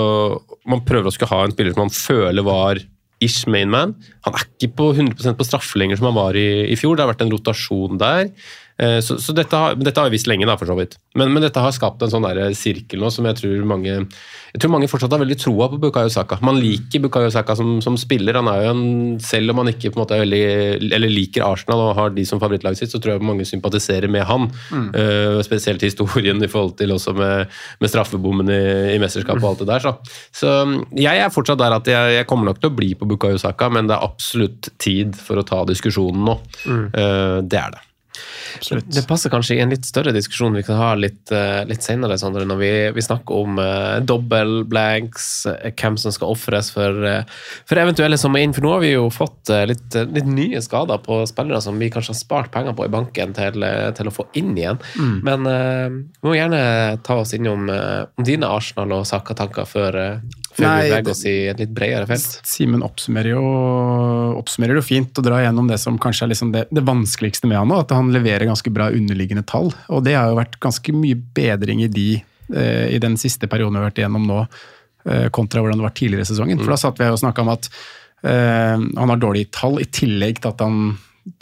[0.69, 2.81] man prøver å skulle ha en spiller som man føler var
[3.25, 3.95] ish mainman.
[4.27, 6.97] Han er ikke på 100 på straffe lenger som han var i, i fjor.
[6.97, 8.29] Det har vært en rotasjon der.
[8.79, 10.97] Eh, Så, så dette, har, dette har vi visst lenge, da, for så vidt.
[11.19, 13.97] Men, men dette har skapt en sånn der sirkel nå som jeg tror mange
[14.49, 16.39] jeg tror mange fortsatt har veldig troa på Bukayo Saka.
[16.41, 18.39] Man liker Bukayo Saka som, som spiller.
[18.39, 20.41] Han er jo en, Selv om han ikke på en måte er veldig,
[20.97, 24.25] eller liker Arsenal og har de som favorittlaget sitt, så tror jeg mange sympatiserer med
[24.29, 24.47] han.
[24.97, 28.61] Eh, spesielt historien i forhold til også med, med straffebommen i,
[28.95, 29.85] i mesterskapet og alt det der.
[29.85, 29.93] Så,
[30.41, 30.55] så
[30.97, 33.69] jeg er fortsatt der at jeg, jeg kommer nok til å bli på Bukayo Saka,
[33.75, 36.39] men det er absolutt tid for å ta diskusjonen nå.
[36.89, 37.85] Eh, det er det.
[38.89, 42.19] Det passer kanskje i en litt større diskusjon vi kan ha litt, eh, litt senere,
[42.19, 47.03] Sondre, når vi, vi snakker om uh, double blanks, eh, hvem som skal ofres for,
[47.05, 47.23] uh,
[47.69, 48.57] for eventuelle som er inn.
[48.57, 51.79] For nå har vi jo fått uh, litt, eh, litt nye skader på spillere som
[51.79, 54.81] vi kanskje har spart penger på i banken til, eh, til å få inn igjen.
[55.27, 55.89] Men uh,
[56.23, 56.63] vi må gjerne
[57.07, 59.99] ta oss innom eh, om dine Arsenal- og Saka-tanker før,
[60.59, 62.39] eh, før Nei, vi beveger oss i et litt bredere felt.
[62.49, 63.39] Simen oppsummerer
[64.39, 67.61] oppsummerer jo fint og drar gjennom det som kanskje er liksom det, det vanskeligste med
[67.61, 69.73] han nå, at han leverer ganske bra underliggende tall.
[69.95, 73.77] Og det har jo vært ganske mye bedring i de eh, i den siste perioden
[73.77, 74.41] vi har vært igjennom nå,
[75.09, 76.63] eh, kontra hvordan det var tidligere i sesongen.
[76.63, 77.71] For da satt vi her og snakka om at
[78.23, 80.97] eh, han har dårlige tall, i tillegg til at han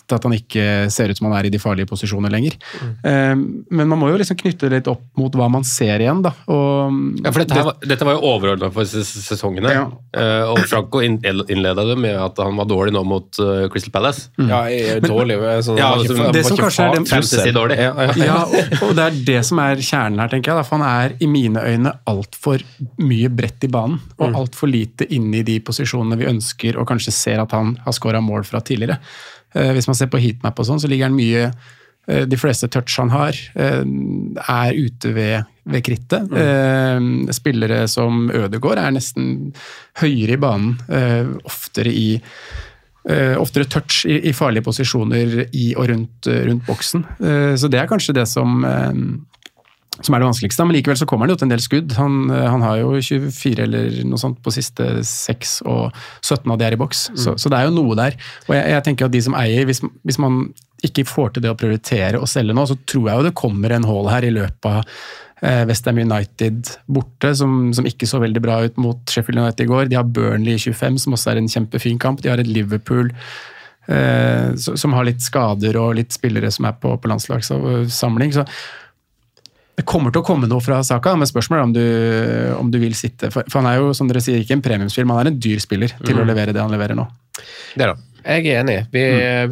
[0.06, 0.64] til at han ikke
[0.94, 2.54] ser ut som han er i de farlige posisjoner lenger.
[3.04, 6.22] Eh, men man må jo liksom knytte det litt opp mot hva man ser igjen,
[6.22, 6.30] da.
[6.46, 6.92] Og,
[7.24, 9.72] Ja, for dette, her, var- dette var jo overordna for sesongene.
[9.74, 9.86] Ja.
[10.16, 13.90] Eh, og Franco inn- innleda det med at han var dårlig nå mot eh, Crystal
[13.94, 14.28] Palace.
[14.38, 15.38] Ja, jeg er dårlig.
[15.66, 17.78] Så Ja, altså, det som kanskje er dårlig.
[17.82, 18.12] Ja, ja.
[18.26, 20.60] Ja, og, og det er det som er kjernen her, tenker jeg.
[20.62, 20.66] Da.
[20.66, 22.62] For han er i mine øyne altfor
[23.02, 27.12] mye bredt i banen, og altfor lite inne i de posisjonene vi ønsker og kanskje
[27.14, 28.98] ser at han har skåra mål fra tidligere.
[29.56, 32.68] Eh, hvis man ser på heatmap og sånn, så ligger han mye eh, De fleste
[32.72, 36.30] touch han har, eh, er ute ved, ved krittet.
[36.30, 37.26] Mm.
[37.34, 39.52] spillere som Ødegaard er nesten
[40.00, 40.76] høyere i banen,
[41.44, 42.08] oftere i
[43.06, 47.04] oftere touch i, i farlige posisjoner i og rundt, rundt boksen.
[47.54, 48.64] Så det er kanskje det som,
[50.00, 50.66] som er det vanskeligste.
[50.66, 51.96] Men likevel så kommer han jo til en del skudd.
[52.00, 56.60] Han, eh, han har jo 24 eller noe sånt på siste 6, og 17 av
[56.60, 57.10] de er i boks.
[57.14, 58.16] Så, så det er jo noe der.
[58.48, 60.44] Og jeg, jeg tenker at de som eier, hvis, hvis man
[60.86, 63.72] ikke får til det å prioritere å selge nå, så tror jeg jo det kommer
[63.72, 64.82] en hall her i løpet av
[65.40, 69.70] eh, Westham United borte, som, som ikke så veldig bra ut mot Sheffield United i
[69.72, 69.90] går.
[69.90, 72.22] De har Burnley i 25, som også er en kjempefin kamp.
[72.22, 73.12] De har et Liverpool
[73.88, 78.36] eh, som har litt skader og litt spillere som er på, på landslagssamling.
[78.36, 78.46] Så
[79.76, 81.86] det kommer til å komme noe fra Saka, men spørsmålet er om du,
[82.62, 83.28] om du vil sitte.
[83.32, 85.60] For, for han er jo som dere sier, ikke en premiumsfilm, han er en dyr
[85.60, 87.04] spiller til å levere det han leverer nå.
[87.76, 88.15] Det er det.
[88.26, 88.76] Jeg er enig.
[88.92, 89.02] Vi,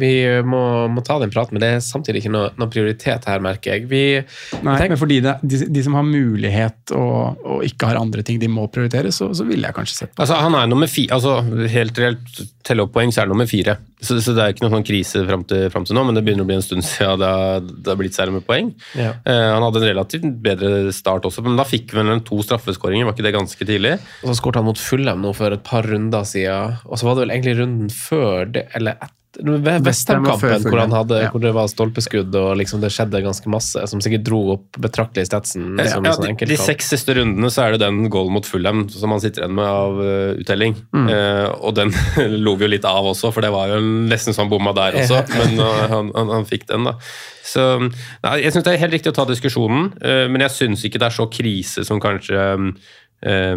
[0.01, 0.11] vi
[0.45, 0.61] må,
[0.91, 3.87] må ta den praten, men det er samtidig ikke noe, noe prioritet her, merker jeg.
[3.91, 4.03] Vi,
[4.65, 8.25] Nei, tenk- men fordi det, de, de som har mulighet og, og ikke har andre
[8.27, 10.21] ting de må prioritere, så, så ville jeg kanskje sett på.
[10.25, 11.39] Altså, han er nummer fire, altså
[11.71, 13.77] helt reelt telle opp poeng, så er han nummer fire.
[14.05, 16.23] Så, så det er ikke noen sånn krise fram til, frem til nå, men det
[16.25, 18.71] begynner å bli en stund siden det har, det har blitt særlig med poeng.
[18.97, 19.13] Ja.
[19.21, 23.07] Eh, han hadde en relativt bedre start også, men da fikk vi vel to straffeskåringer,
[23.07, 23.95] var ikke det ganske tidlig?
[24.23, 26.75] Og så skåret han mot Fullem nå for et par runder siden.
[26.89, 29.15] Og så var det vel egentlig runden før det, eller etter
[29.83, 31.29] Westham-kampen, hvor, han hadde- Ja.
[31.29, 35.27] hvor det var stolpeskudd og liksom det skjedde ganske masse, som sikkert dro opp betraktelig
[35.27, 35.77] statsen.
[35.77, 38.31] Ja, som ja, en sånn de, de seks siste rundene så er det den goalen
[38.31, 40.75] mot Fulham som han sitter igjen med av uh, uttelling.
[40.95, 41.91] Eh, og den
[42.45, 45.01] lo vi jo litt av også, for det var jo nesten så han bomma der
[45.03, 45.25] også.
[45.35, 46.95] Men uh, han, han, han fikk den, da.
[47.45, 50.97] Så nei, Jeg syns det er helt riktig å ta diskusjonen, men jeg syns ikke
[50.97, 52.41] det er så krise som kanskje
[53.23, 53.55] eh,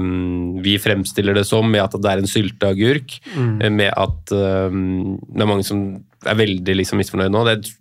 [0.65, 3.19] vi fremstiller det som, med at det er en sylteagurk.
[3.35, 3.59] Mm.
[3.81, 4.37] Med at
[4.71, 5.85] um, det er mange som
[6.27, 7.45] er veldig liksom, misfornøyd nå.
[7.49, 7.75] Det,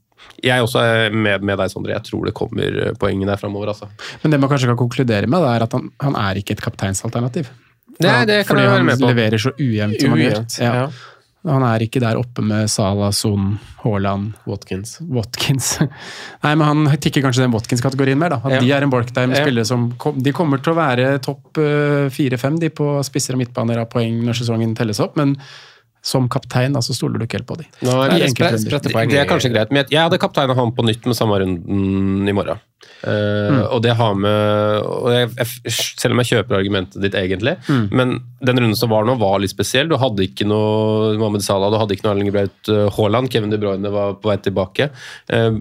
[0.43, 1.95] jeg også er med, med deg, Sondre.
[1.95, 3.73] Jeg tror det kommer eh, poeng der framover.
[3.73, 3.89] Altså.
[4.23, 7.49] Men det man kanskje kan konkludere med, er at han, han er ikke et kapteinsalternativ.
[7.97, 8.99] Nei, det kan Fordi jeg være med på.
[8.99, 10.41] Fordi han leverer så ujevnt som han gjør.
[10.61, 10.73] Ja.
[10.83, 10.89] ja.
[11.47, 14.97] Han er ikke der oppe med Salah, Son, Haaland, Watkins.
[15.01, 15.77] Watkins.
[16.43, 18.35] Nei, men han tikker kanskje den Watkins-kategorien mer.
[18.35, 18.41] da.
[18.43, 18.59] At Ja.
[18.63, 19.45] De er en bolk der med Ja.
[19.45, 23.79] spillere som kom, de kommer til å være topp eh, fire-fem på spisser og midtbaner
[23.79, 25.37] av poeng når sesongen telles opp, men
[26.01, 27.65] som kaptein da, så stoler du ikke helt på dem.
[27.83, 28.57] Nå er det enkeltrunder.
[28.57, 29.09] spre- sprette poeng.
[29.09, 32.31] Det er kanskje greit, men jeg- hadde kapteina han på nytt med samme runden i
[32.31, 32.59] morgen.
[33.03, 34.31] Eh, Og det har med
[35.11, 37.57] jeg, jeg, Selv om jeg kjøper argumentet ditt egentlig,
[37.91, 39.89] men den runden som var nå, var litt spesiell.
[39.89, 43.29] Du hadde ikke noe Mohammed Salah, du hadde ikke noe Erling Braut eh, Haaland.
[43.29, 44.89] Kevin De Bruyne var på vei tilbake.
[45.29, 45.51] Eh,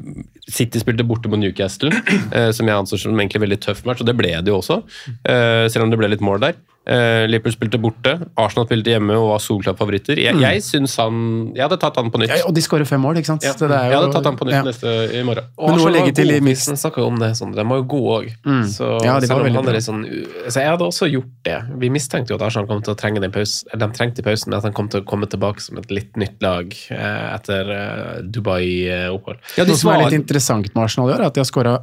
[0.49, 1.91] City spilte borte mot Newcastle,
[2.33, 4.83] eh, som jeg anser som egentlig veldig tøff match, og det ble det jo også.
[5.27, 6.55] eh, Selv om det ble litt mål der.
[6.87, 10.21] Eh, Liverpool spilte borte, Arsenal spilte hjemme og var Solklapp-favoritter.
[10.23, 11.17] Jeg, jeg synes han
[11.57, 12.31] Jeg hadde tatt han på nytt.
[12.31, 13.43] Ja, og de skårer fem mål, ikke sant?
[13.43, 14.61] Ja, Så det er jeg hadde tatt han på nytt ja.
[14.63, 15.49] neste i morgen.
[15.59, 17.57] Og Men noe å Arsenal legge var til i snakka jo om det, sånn.
[17.59, 18.31] de var jo gode òg.
[18.71, 21.59] Så Ja, sånn u- altså Jeg hadde også gjort det.
[21.83, 23.67] Vi mistenkte jo at Arsenal kom til å trenge den pausen.
[23.75, 26.39] eller De trengte pausen, at han kom til å komme tilbake som et litt nytt
[26.41, 29.39] lag eh, etter eh, Dubai-opphold.
[29.59, 31.43] Ja, de Noe som er svar- litt interessant med Arsenal i år, er at de
[31.43, 31.77] har skåra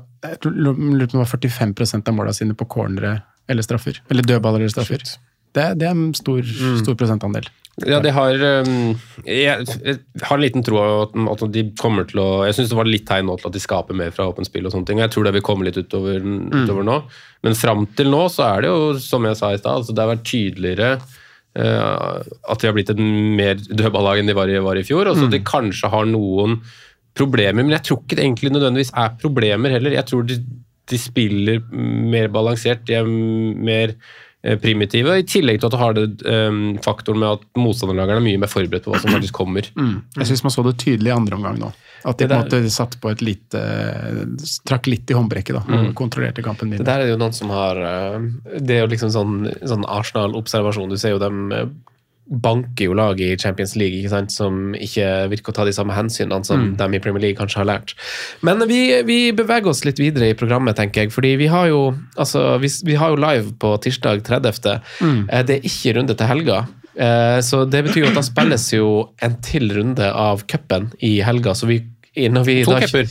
[0.45, 1.73] lurer på om det var 45
[2.07, 3.99] av målene sine på cornere eller straffer.
[4.09, 5.03] Eller dødballer eller straffer.
[5.53, 6.41] Det, det er en stor,
[6.79, 7.49] stor prosentandel.
[7.81, 8.91] Ja, de har um,
[9.25, 9.65] Jeg,
[10.21, 13.25] har en liten tro at, de kommer til å Jeg syns det var litt tegn
[13.25, 15.01] nå til at de skaper mer fra åpent spill og sånne ting.
[15.01, 16.99] og Jeg tror det vil komme litt utover, utover nå.
[17.45, 20.05] Men fram til nå så er det jo, som jeg sa i stad, altså det
[20.05, 23.03] har vært tydeligere uh, at de har blitt et
[23.41, 25.09] mer dødballag enn de var i, var i fjor.
[25.09, 26.61] Og så at de kanskje har noen
[27.17, 29.95] problemer, men jeg tror ikke det egentlig nødvendigvis er problemer heller.
[29.99, 30.39] Jeg tror de,
[30.89, 35.97] de spiller mer balansert, de er mer eh, primitive, i tillegg til at du har
[35.97, 39.69] det um, faktoren med at motstanderlagerne er mye mer forberedt på hva som faktisk kommer.
[40.17, 41.73] Jeg syns man så det tydelig i andre omgang nå.
[42.04, 43.60] At de på en måte satt på et lite
[44.67, 47.80] Trakk litt i håndbrekket da, og kontrollerte kampen Det der er jo noen som har
[47.80, 48.26] eh,
[48.60, 50.91] Det er jo liksom sånn, sånn Arsenal-observasjon.
[50.91, 51.69] Du ser jo dem eh,
[52.25, 55.93] banker jo lag i Champions League ikke sant, som ikke virker å ta de samme
[55.93, 57.93] hensynene som de i Premier League kanskje har lært.
[58.41, 61.12] Men vi, vi beveger oss litt videre i programmet, tenker jeg.
[61.12, 61.81] fordi vi har jo,
[62.15, 64.79] altså, vi, vi har jo live på tirsdag 30.
[65.03, 65.19] Mm.
[65.49, 66.62] Det er ikke runde til helga.
[66.95, 68.88] Eh, Så det betyr jo at da spilles jo
[69.21, 71.51] en til runde av cupen i helga.
[71.57, 71.81] Så vi,
[72.15, 73.09] når vi To da- cuper.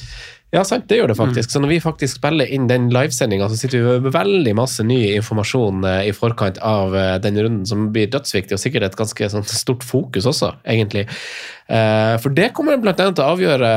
[0.52, 1.48] Ja, sant, det gjør det faktisk.
[1.48, 4.98] Så når vi faktisk spiller inn den livesendinga, så sitter vi med veldig masse ny
[5.14, 9.30] informasjon eh, i forkant av eh, den runden, som blir dødsviktig, og sikkert et ganske
[9.32, 11.06] sånn, stort fokus også, egentlig.
[11.72, 13.72] Eh, For det kommer blant annet til å avgjøre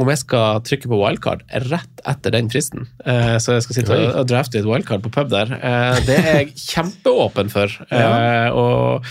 [0.00, 2.86] om jeg skal trykke på wildcard rett etter den fristen.
[3.04, 5.52] Eh, Så jeg skal sitte og, og drafte et wildcard på pub der.
[5.60, 7.72] Eh, Det er jeg kjempeåpen for.
[7.92, 8.50] Ja.
[8.56, 9.04] Og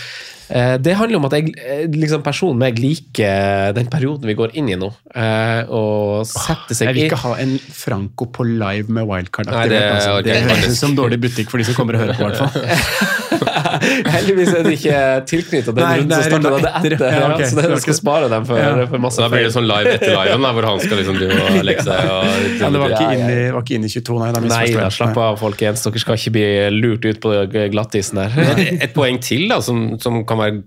[0.50, 1.54] eh, det handler om at jeg
[1.94, 4.90] liksom personen meg liker den perioden vi går inn i nå.
[5.70, 9.80] Og setter seg Jeg vil ikke ha en Franco på live med wildcard Nei, det.
[9.94, 10.16] Altså.
[10.26, 12.30] det, Det høres ut som dårlig butikk for de som kommer og hører på, i
[12.30, 13.38] hvert fall.
[14.14, 14.96] Heldigvis er det ikke
[15.30, 16.94] tilknyttet den runden som starta det etter.
[16.96, 17.14] etter.
[17.16, 18.86] Ja, okay, så det, skal spare dem for, Ja.
[18.90, 21.60] for masse da blir det sånn live etter liven, hvor han skal liksom drive og
[21.70, 24.30] legge seg og Ja, det var ikke inn i, var ikke inn i 22, nei.
[24.36, 25.84] Da Nei da, slapp av folkens.
[25.86, 27.34] Dere skal ikke bli lurt ut på
[27.72, 28.36] glattisen der.
[28.56, 30.60] Et, et poeng til da, som, som kan være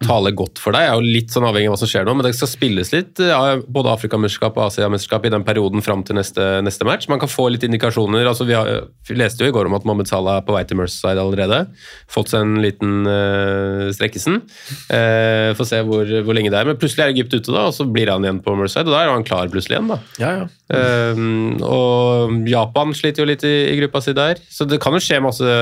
[0.00, 2.14] tale godt for deg, Jeg er jo litt sånn avhengig av hva som skjer nå,
[2.16, 6.16] men det skal spilles litt eh, både Afrikamesterskap og Asiamesterskap i den perioden fram til
[6.16, 7.08] neste, neste match.
[7.12, 8.24] Man kan få litt indikasjoner.
[8.30, 10.64] altså Vi, har, vi leste jo i går om at Mohammed Salah er på vei
[10.64, 11.66] til Merceside allerede.
[12.10, 14.40] Fått seg en liten uh, strekkesen.
[14.88, 16.70] Uh, Får se hvor, hvor lenge det er.
[16.70, 18.88] Men plutselig er Egypt ute, da, og så blir han igjen på Merceside.
[18.88, 19.92] og da er han klar plutselig igjen.
[19.92, 20.00] da.
[20.22, 20.48] Ja, ja.
[20.70, 24.38] Um, og Japan sliter jo litt i, i gruppa si der.
[24.52, 25.54] Så det kan jo skje masse.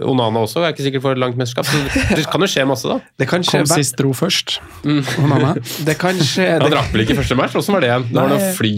[0.00, 1.68] Onana også jeg er ikke sikker for et langt mesterskap.
[1.68, 2.96] Så det, kan jo skje masse, da.
[3.20, 4.56] Det kan skje Kom sist, dro først.
[4.88, 5.02] Mm.
[5.26, 5.52] Onana.
[5.84, 7.58] Det kan skje Han drakk vel ikke første match?
[7.60, 8.08] Åssen var det igjen?
[8.08, 8.74] Det var noe fly,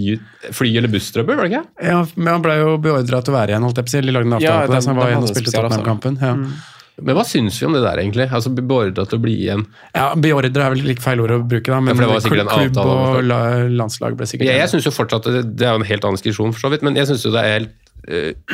[0.57, 1.65] fly- eller busstrøbbel, var det ikke?
[1.93, 4.05] Ja, men han ble jo beordra til å være igjen, holdt jeg på å si.
[4.11, 5.87] De lagde en avtale Ja, på det, så han var igjen og spilte spesialavtale.
[5.87, 6.21] Tottenham-kampen.
[6.27, 6.77] Ja.
[7.07, 8.27] Men hva syns vi om det der, egentlig?
[8.31, 9.67] Altså, beordra til å bli igjen?
[9.97, 13.21] ja, Beordra er vel ikke feil ord å bruke, da, men Ja, klubb avtale, og
[13.27, 13.41] la,
[13.83, 16.55] landslag ble sikkert Jeg, jeg synes jo fortsatt, det, er jo en helt annen diskusjon,
[16.57, 17.77] for så vidt, men jeg syns jo det er helt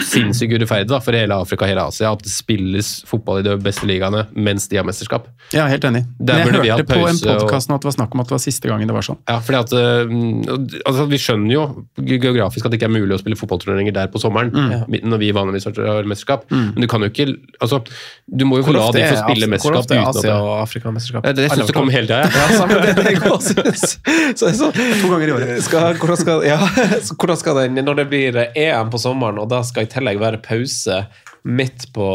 [0.02, 3.56] sinnssykt urettferdig da, for hele Afrika og hele Asia at det spilles fotball i de
[3.62, 5.28] beste ligaene mens de har mesterskap.
[5.54, 6.02] Ja, helt enig.
[6.18, 8.20] Der Men jeg hørte på en pause og- podkast nå at det var snakk om
[8.20, 9.18] at det var siste gangen det var sånn.
[9.28, 11.62] Ja, fordi at uh, altså, Vi skjønner jo
[11.96, 14.96] geografisk at det ikke er mulig å spille fotballturneringer der på sommeren, mm.
[15.06, 17.28] når vi vanligvis har mesterskap, men du kan jo ikke
[17.60, 17.82] altså,
[18.26, 21.26] Du må jo få la de få spille mesterskap er uten at Asia og Afrika-mesterskap?
[21.26, 22.26] Ja, det syns jeg kommer hele tida.
[22.26, 23.84] Ja, samme det, det jeg også synes.
[24.38, 25.62] Så det sånn, To ganger i året.
[25.66, 26.58] Skal, hvordan, skal, ja,
[27.06, 30.20] så hvordan skal den, når det blir EM på sommeren, og da skal i tillegg
[30.22, 31.02] være pause
[31.46, 32.08] midt på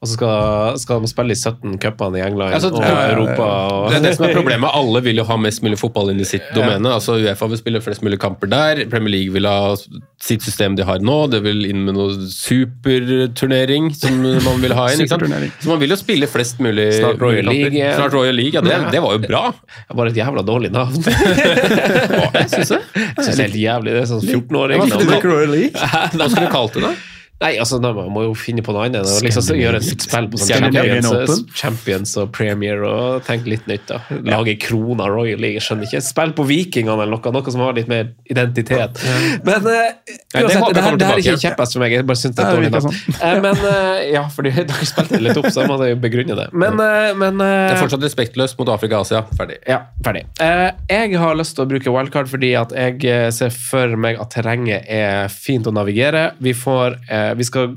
[0.00, 3.00] Og så skal, skal de spille i 17 cupene i England Altså, og ja.
[3.12, 4.72] Europa og Det er det som er problemet.
[4.72, 6.94] Alle vil jo ha mest mulig fotball inn i sitt domene.
[6.96, 8.80] Altså Uefa vil spille flest mulig kamper der.
[8.88, 11.18] Premier League vil ha sitt system de har nå.
[11.34, 15.04] Det vil inn med noe superturnering som man vil ha inn.
[15.04, 15.60] ikke sant?
[15.60, 17.52] Så man vil jo spille flest mulig Snart Royal.
[17.52, 17.92] League, ja.
[18.00, 18.64] Snart Royal League, ja.
[18.64, 19.44] Det, det var jo bra.
[19.84, 20.96] Det Bare et jævla dårlig navn.
[22.40, 22.82] Jeg synes det.
[22.96, 23.98] Jeg synes det er helt jævlig.
[24.00, 24.80] Det er sånn 14-åring.
[24.80, 25.56] Hva skal du navn.
[25.58, 25.88] League?
[26.16, 26.96] Hva skulle du kalt det, da?
[27.40, 29.06] Nei, altså, man må jo finne på noe annet.
[29.08, 33.48] Og liksom så gjøre et nytt spill på sånn Champions, Champions og Premier og tenke
[33.54, 33.86] litt nytt.
[33.88, 34.00] da.
[34.28, 36.02] Lage krona Royal League, skjønner ikke.
[36.04, 39.00] Spill på Vikingene eller noe, noe som har litt mer identitet.
[39.46, 41.94] Men uh, det uansett, jeg det, her, det her er ikke kjepphest for meg.
[41.96, 43.00] Jeg bare synes det er dårlig navn.
[43.20, 46.36] Eh, men eh, ja, fordi dere spilte det litt opp, så må jeg jo begrunne
[46.38, 46.46] det.
[46.52, 49.24] Men, uh, men eh, Det er fortsatt respektløst mot Afrika og Asia.
[49.38, 49.58] Ferdig.
[49.68, 50.26] ja, ferdig.
[50.44, 54.20] Eh, jeg har lyst til å bruke wildcard fordi at jeg eh, ser for meg
[54.20, 56.30] at terrenget er fint å navigere.
[56.42, 57.76] Vi får, eh, vi skal,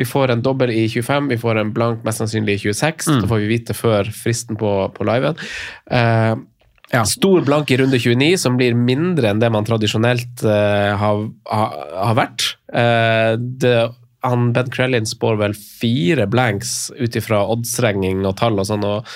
[0.00, 3.10] vi får en dobbel i 25, vi får en blank mest sannsynlig i 26.
[3.22, 5.38] Da får vi vite før fristen på, på liven.
[5.92, 6.40] Uh,
[6.92, 7.06] Ja.
[7.08, 11.78] Stor blank i runde 29, som blir mindre enn det man tradisjonelt uh, har, har,
[11.96, 12.44] har vært.
[12.68, 13.72] Uh, det,
[14.26, 18.84] han, Ben Krellin spår vel fire blanks ut ifra oddsregning og tall og sånn.
[18.84, 19.08] og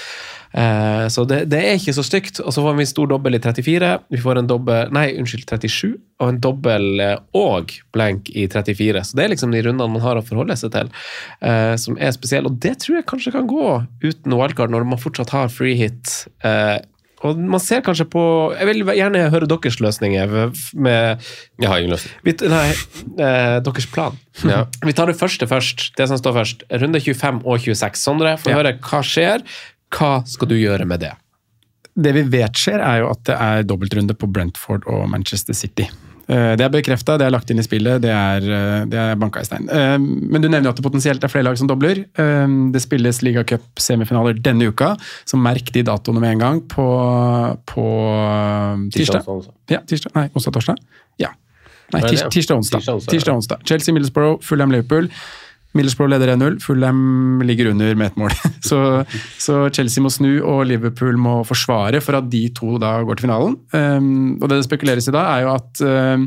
[0.57, 2.41] Eh, så det, det er ikke så stygt.
[2.41, 3.91] Og så får vi en stor dobbel i 34.
[4.15, 5.93] Vi får en dobbel, nei, unnskyld, 37.
[6.25, 9.05] Og en dobbel eh, og blank i 34.
[9.11, 10.89] Så det er liksom de rundene man har å forholde seg til,
[11.45, 12.49] eh, som er spesielle.
[12.49, 13.69] Og det tror jeg kanskje kan gå
[14.07, 16.23] uten wildcard, når man fortsatt har free hit.
[16.47, 16.79] Eh,
[17.25, 18.23] og man ser kanskje på
[18.59, 20.35] Jeg vil gjerne høre deres løsninger
[20.77, 21.23] med
[21.59, 22.13] Jeg har ingen løsning.
[22.53, 22.67] Nei,
[23.17, 24.19] eh, deres plan.
[24.45, 24.67] Ja.
[24.85, 25.89] Vi tar det første først.
[25.97, 26.67] Det som står først.
[26.77, 27.97] Runde 25 og 26.
[28.05, 28.59] Sondre, få Ja.
[28.61, 29.43] høre hva skjer.
[29.95, 31.13] Hva skal du gjøre med det?
[31.97, 35.87] Det vi vet skjer, er jo at det er dobbeltrunde på Brentford og Manchester City.
[36.29, 39.15] Eh, Det er bekrefta, det er lagt inn i spillet, det er, eh, det er
[39.17, 39.69] banka i stein.
[39.71, 42.05] Eh, Men du nevner jo at det potensielt er flere lag som dobler.
[42.73, 46.87] Det spilles ligacup-semifinaler denne uka, så merk de datoene med en gang på,
[47.65, 47.87] på
[48.93, 49.25] tirsdag.
[49.71, 50.13] Ja, tirsdag.
[50.15, 50.77] Nei, onsdag-torsdag?
[51.23, 51.31] Ja.
[51.95, 52.29] Nei, tirs, ja?
[52.29, 52.83] tirsdag-onsdag.
[53.07, 53.63] Tirsdag, onsdag.
[53.65, 55.09] Chelsea, Middlesbrough, Fulham, Liverpool.
[55.77, 58.33] Middlesbrough leder 1-0, Fulham ligger under med ett mål.
[58.67, 58.79] Så,
[59.39, 63.29] så Chelsea må snu, og Liverpool må forsvare for at de to da går til
[63.29, 63.59] finalen.
[63.77, 66.25] Um, og det det spekuleres i da, er jo at um,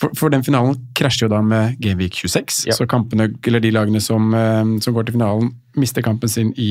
[0.00, 2.72] for, for den finalen krasjer jo da med Gameweek 26, Ja.
[2.78, 6.70] så kampene, eller de lagene som, um, som går til finalen, mister kampen sin i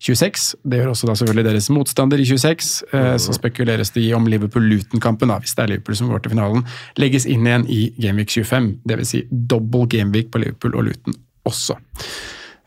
[0.00, 0.54] 26.
[0.64, 2.70] Det gjør også da selvfølgelig deres motstander i 26.
[2.94, 6.64] Uh, Så spekuleres det i om Liverpool-Luton-kampen, hvis det er Liverpool som går til finalen,
[6.96, 8.78] legges inn igjen i Gameweek 25.
[8.88, 9.12] Dvs.
[9.12, 11.76] Si dobbel Gameweek på Liverpool og Luton også.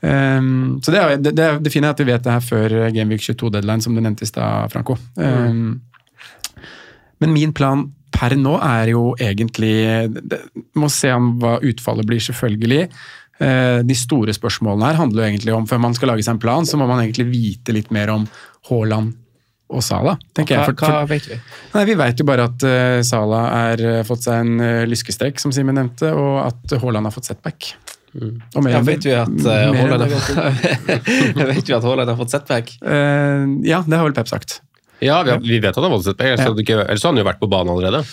[0.03, 2.77] Um, så det, er, det, det, det fine er at vi vet det her før
[2.91, 4.97] Gameweek 22-deadline, som du nevnte i stad, Franco.
[5.15, 5.79] Um,
[7.23, 9.73] men min plan per nå er jo egentlig
[10.11, 10.43] det,
[10.77, 12.85] Må se om hva utfallet blir, selvfølgelig.
[13.39, 16.43] Uh, De store spørsmålene her handler jo egentlig om Før man skal lage seg en
[16.43, 18.27] plan, så må man egentlig vite litt mer om
[18.69, 19.15] Haaland
[19.73, 20.17] og Sala.
[20.35, 20.77] tenker Hva, jeg.
[20.77, 21.39] For, hva vet vi?
[21.73, 25.41] nei, Vi vet jo bare at uh, Sala har eh, fått seg en uh, lyskestrekk,
[25.41, 27.71] som Simen nevnte, og at Haaland har fått setback.
[28.13, 30.35] Og mer Ja, vet vi at Haaland har fått
[32.13, 32.75] har fått setback?
[32.85, 34.59] Uh, ja, det har vel Pep sagt.
[35.03, 36.51] Ja, vi, har, vi vet at han har voldsatt ellers, Ja.
[36.51, 38.03] hadde ikke- ellers hadde han jo vært på banen allerede.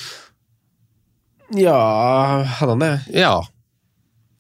[1.60, 2.92] Ja, hadde han det?
[3.20, 3.34] Ja.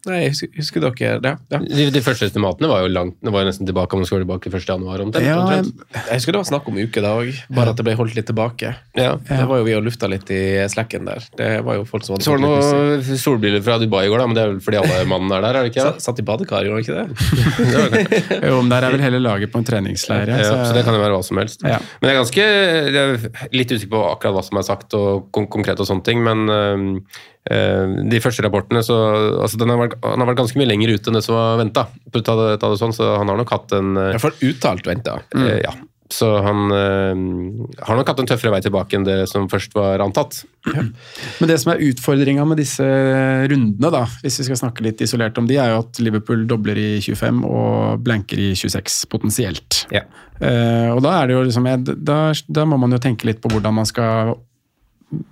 [0.08, 1.32] Nei, jeg husker, husker dere det?
[1.52, 1.58] ja.
[1.60, 4.24] De, de første estimatene var jo langt, det var jo nesten tilbake om det skulle
[4.24, 4.64] tilbake 1.
[4.70, 5.02] januar.
[5.04, 5.82] Omtrent, Ja, omtrent.
[5.92, 8.28] Jeg husker det var snakk om uke da òg, bare at det ble holdt litt
[8.30, 8.70] tilbake.
[8.96, 9.10] Ja.
[9.28, 10.40] Det var jo vi og lufta litt i
[10.72, 11.26] slacken der.
[11.36, 14.22] Det var jo folk som hadde Så var det noen solbriller fra Dubai i går,
[14.24, 15.58] da, men det er vel fordi alle mannene er der?
[15.60, 15.84] er det ikke?
[15.90, 18.40] til- Satt i badekar, gjorde han ikke det?
[18.48, 20.30] Jo, men der er vel hele laget på en treningsleir.
[20.32, 21.60] Ja, så det kan jo være hva som helst.
[21.66, 21.76] Ja.
[22.00, 25.28] Men jeg er ganske jeg er litt usikker på akkurat hva som er sagt og
[25.34, 26.88] kon konkret og sånne ting, men øh,
[27.50, 28.96] de første rapportene så
[29.42, 31.58] altså den har vært, Han har vært ganske mye lenger ute enn det som var
[31.58, 35.20] venta, sånn, så han har nok hatt en øh, I hvert fall uttalt venta.
[35.34, 35.74] øh, Ja.
[36.10, 37.20] Så han øh,
[37.86, 40.40] har nok hatt en tøffere vei tilbake enn det som først var antatt.
[40.66, 42.82] Men det som er utfordringa med disse
[43.46, 46.80] rundene, da, hvis vi skal snakke litt isolert om de, er jo at Liverpool dobler
[46.82, 49.84] i 25 og blanker i 26, potensielt.
[49.94, 50.02] Ja.
[50.40, 54.34] Uh, og da liksom da, da må man jo tenke litt på hvordan man skal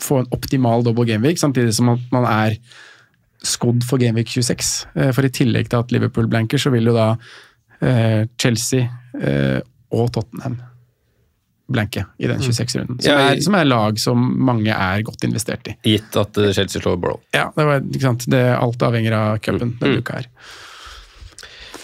[0.02, 2.56] få en optimal double gameweek, samtidig som at man er
[3.46, 4.70] skodd for gameweek 26.
[4.98, 7.12] Eh, for i tillegg til at Liverpool blanker, så vil jo da
[7.80, 8.88] eh, Chelsea
[9.20, 9.60] eh,
[9.94, 10.56] og Tottenham
[11.68, 12.96] blanke i den 26-runden.
[13.04, 15.74] Som, Ja, som er lag som mange er godt investert i.
[15.84, 17.20] Gitt at Chelsea slår Borough.
[17.36, 18.24] Ja, det var, ikke sant?
[18.32, 19.78] Det, alt avhenger av cupen Mm.
[19.82, 20.30] denne uka her.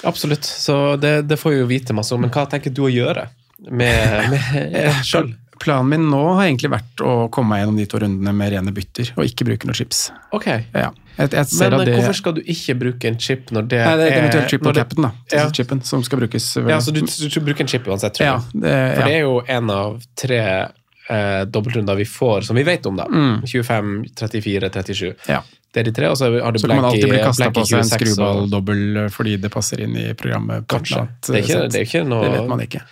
[0.05, 0.45] Absolutt.
[0.45, 2.21] Så det, det får vi jo vite masse om.
[2.25, 3.27] Men hva tenker du å gjøre
[3.71, 5.31] med, med sjøl?
[5.65, 8.73] Planen min nå har egentlig vært å komme meg gjennom de to rundene med rene
[8.77, 10.11] bytter, og ikke bruke noe chips.
[10.37, 10.47] Ok.
[10.75, 10.91] Ja.
[11.17, 14.07] Jeg, jeg Men det, hvorfor skal du ikke bruke en chip når det Nei, det
[14.11, 15.11] er eventuelt chip på capen, da.
[15.33, 15.45] Ja.
[15.55, 16.51] Chipen som skal brukes.
[16.69, 18.95] Ja, så du, du, du bruker en chip uansett, tror Ja, det, ja.
[18.99, 22.97] For det er jo en av tre eh, dobbeltrunder vi får, som vi vet om,
[23.01, 23.07] da.
[23.47, 25.07] 25, 34, 37.
[25.15, 25.29] Mm.
[25.33, 25.41] Ja.
[25.75, 27.65] Det er de tre, og så har du Så kan man alltid bli kasta på
[27.67, 30.69] seg en 26 skruball-dobbel fordi det passer inn i programmet.
[30.71, 31.01] Kanskje.
[31.03, 32.83] annet Det er ikke- det er ikke noe- Det vet man ikke.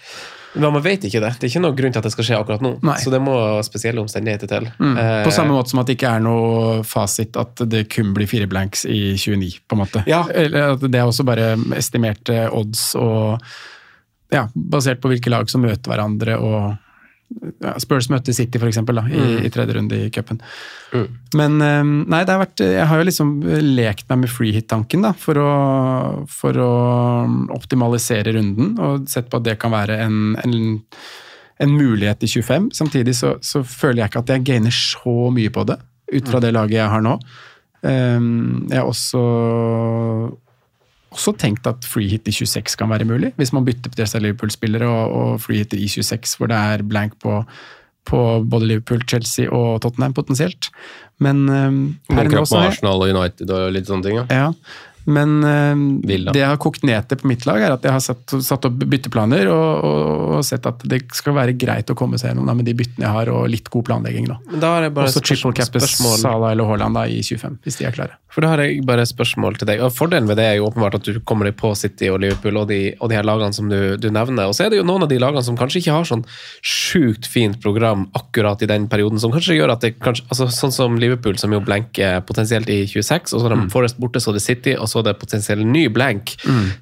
[0.54, 1.32] Men man vet ikke det.
[1.40, 2.74] Det er ikke noen grunn til at det skal skje akkurat nå.
[2.84, 2.96] Nei.
[3.00, 3.34] Så det må
[3.64, 4.68] spesielle omstendigheter til.
[4.76, 4.94] Mm.
[5.00, 8.28] Eh, På samme måte som at det ikke er noe fasit at det kun blir
[8.28, 10.04] fire blanks i 29, på en måte.
[10.10, 10.24] Ja.
[10.28, 13.40] Det er også bare estimerte odds og
[14.32, 16.81] ja, basert på hvilke lag som møter hverandre og
[17.62, 19.44] ja, Spurs møtte City, for eksempel, da, i, Mm.
[19.46, 20.40] i tredje runde i cupen.
[21.38, 23.32] Men eh, nei, det har vært Jeg har jo liksom
[23.76, 25.50] lekt meg med freehit-tanken, da, for å,
[26.28, 26.70] for å
[27.56, 30.80] optimalisere runden, og sett på at det kan være en, en
[31.62, 32.70] en mulighet i 25.
[32.74, 35.76] Samtidig så, så føler jeg ikke at jeg gainer så mye på det,
[36.10, 37.12] ut fra det laget jeg har nå.
[37.82, 39.20] Um, jeg har også,
[41.12, 44.88] også tenkt at freehit i 26 kan være mulig, hvis man bytter på disse Liverpool-spillere
[44.88, 47.42] og, og freehitter i 26, hvor det er blank på,
[48.08, 50.70] på både Liverpool, Chelsea og Tottenham potensielt.
[51.22, 54.16] Men um, har jeg- Arsenal og United og litt sånne ting.
[54.22, 54.26] Ja.
[54.48, 54.50] ja.
[55.04, 55.82] Men eh,
[56.32, 58.68] det jeg har kokt ned til på mitt lag, er at jeg har satt, satt
[58.68, 62.50] opp bytteplaner og, og, og sett at det skal være greit å komme seg gjennom
[62.50, 64.28] da, med de byttene jeg har, og litt god planlegging.
[64.30, 64.38] da.
[64.52, 67.80] Men da har jeg bare Også triple cappes Sala eller Haaland da, i 25, hvis
[67.80, 68.18] de er klare.
[68.32, 69.82] For da har jeg bare et spørsmål til deg.
[69.84, 72.62] Og Fordelen ved det er jo åpenbart at du kommer deg på City og Liverpool
[72.62, 74.48] og de, og de her lagene som du, du nevner.
[74.48, 76.24] Og så er det jo noen av de lagene som kanskje ikke har sånn
[76.64, 80.74] sjukt fint program akkurat i den perioden, som kanskje gjør at det kanskje altså Sånn
[80.74, 84.30] som Liverpool, som jo blenker potensielt i 26, og så har de Forest borte, så
[84.30, 86.34] er det City, og så er det potensielt ny blank.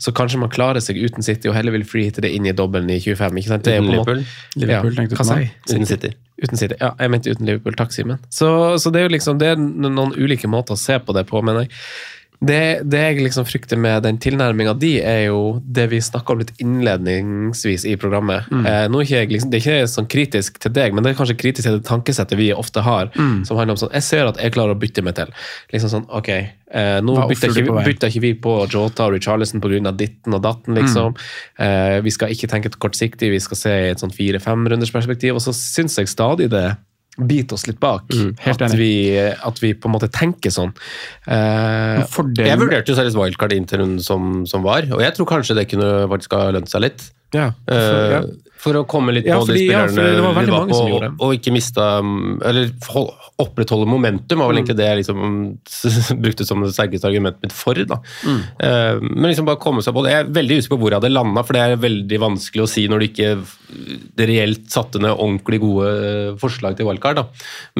[0.02, 2.90] Så kanskje man klarer seg uten City og heller vil freehitte det inn i dobbelen
[2.90, 3.38] i 25.
[3.38, 3.64] ikke sant?
[3.68, 4.24] Det er Uten måte- Liverpool?
[4.64, 5.54] Liverpool, ja, tenkte du på meg.
[5.70, 6.12] Uten City.
[6.42, 6.76] Uten City.
[6.80, 7.74] Ja, jeg mente uten Liverpool.
[7.78, 8.18] Takk, Simen.
[8.32, 8.50] Så,
[8.82, 11.42] så det er jo liksom det er noen ulike måter å se på det på,
[11.44, 11.76] mener jeg.
[12.40, 16.38] Det, det jeg liksom frykter med den tilnærminga di, er jo det vi snakka om
[16.40, 18.46] litt innledningsvis i programmet.
[18.66, 21.18] Eh, nå er jeg liksom, det er ikke sånn kritisk til deg, men det er
[21.18, 23.10] kanskje kritisk til det tankesettet vi ofte har.
[23.44, 25.32] Som handler om sånn Jeg ser at jeg klarer å bytte meg til.
[25.72, 29.60] Liksom sånn, ok, eh, Nå bytter ikke, vi- bytter ikke vi på Jota og Richarlison
[29.60, 29.92] pga.
[29.96, 31.16] ditten og datten, liksom.
[31.58, 35.34] Eh, vi skal ikke tenke kortsiktig, vi skal se i et sånn fire-fem runders perspektiv.
[35.34, 36.76] Og så syns jeg stadig det
[37.28, 38.04] biter oss litt bak.
[38.40, 40.72] helt at, vi, at vi på en måte tenker sånn.
[41.26, 42.00] Eh,
[42.48, 45.56] Jeg vurderte jo seriøst wildcard inn til runden som, som var, og jeg tror kanskje
[45.60, 47.10] det kunne faktisk ha lønt seg litt.
[47.34, 48.22] Ja, for, ja.
[48.60, 50.68] For å komme litt Ja, på fordi- de ja, spillerne ja, det var veldig mange
[50.68, 51.12] på, som gjorde det.
[51.24, 51.84] og, ikke mista
[52.44, 54.66] Eller hold- opprettholde momentum, var vel Mm.
[54.66, 57.72] egentlig det jeg liksom brukte som det sterkeste argumentet mitt for.
[57.74, 57.96] da.
[58.26, 58.42] Mm.
[58.60, 60.12] Eh, men liksom bare komme seg på det.
[60.12, 62.68] Jeg er veldig usikker på hvor jeg hadde landa, for det er veldig vanskelig å
[62.68, 63.30] si når du ikke
[64.18, 67.16] det reelt satte ned ordentlig gode eh, forslag til wildcard.
[67.16, 67.24] da.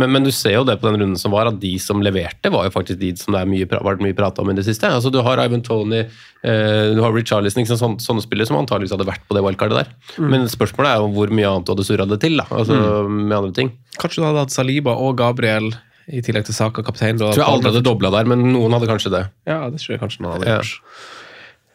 [0.01, 2.49] Men, men du ser jo det på den runden som var, at de som leverte,
[2.51, 4.89] var jo faktisk de som det har vært mye prat om i det siste.
[4.89, 6.07] Altså Du har Ivan Tony,
[6.43, 9.83] eh, du har Richarlison, sant, sånne, sånne spillere som antageligvis hadde vært på det wildcardet
[9.83, 9.93] der.
[10.19, 10.31] Mm.
[10.33, 12.47] Men spørsmålet er jo hvor mye annet du hadde surra det til, da.
[12.51, 13.73] Altså med andre ting.
[14.01, 15.71] Kanskje du hadde hatt Saliba og Gabriel
[16.11, 17.19] i tillegg til Saka kaptein.
[17.21, 19.25] Da, Jeg tror jeg aldri hadde dobla der, men noen hadde kanskje det.
[19.47, 20.61] Ja, det tror jeg kanskje noen hadde Ja.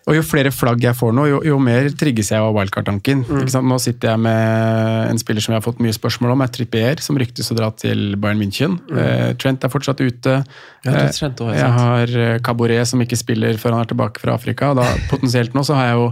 [0.05, 3.23] Og jo flere flagg jeg får nå, jo, jo mer trigges jeg av wildcard-tanken.
[3.25, 3.47] Mm.
[3.65, 7.01] Nå sitter jeg med en spiller som jeg har fått mye spørsmål om, er Trippier,
[7.01, 8.75] som ryktes å dra til Bayern München.
[8.93, 10.35] Eh, Trent er fortsatt ute.
[10.43, 10.85] Mm.
[10.85, 11.79] Ja, er Eh, Trent også, jeg sant.
[11.79, 14.75] har eh, Caboret som ikke spiller før han er tilbake fra Afrika.
[14.77, 16.05] Da, potensielt nå så har jeg jo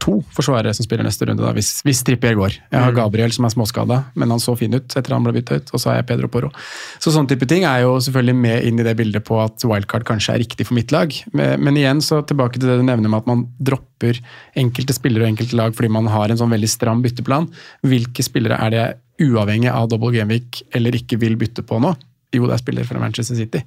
[0.00, 2.54] to forsvarere som spiller neste runde, da, hvis, hvis Trippier går.
[2.56, 2.84] Jeg Mm.
[2.86, 5.70] har Gabriel som er småskada, men han så fin ut etter han ble bytta ut.
[5.74, 6.50] Og så har jeg Pedro Poro.
[6.98, 10.04] Så sånne type ting er jo selvfølgelig med inn i det bildet på at wildcard
[10.08, 11.12] kanskje er riktig for mitt lag.
[11.32, 14.18] Men, men igjen, så tilbake til det du nevner med at man dropper
[14.56, 17.50] enkelte spillere og enkelte lag fordi man har en sånn veldig stram bytteplan.
[17.84, 18.86] Hvilke spillere er det
[19.20, 21.92] uavhengig av double gameweek eller ikke vil bytte på nå?
[22.30, 23.58] Jo, det er spiller fra Manchester City.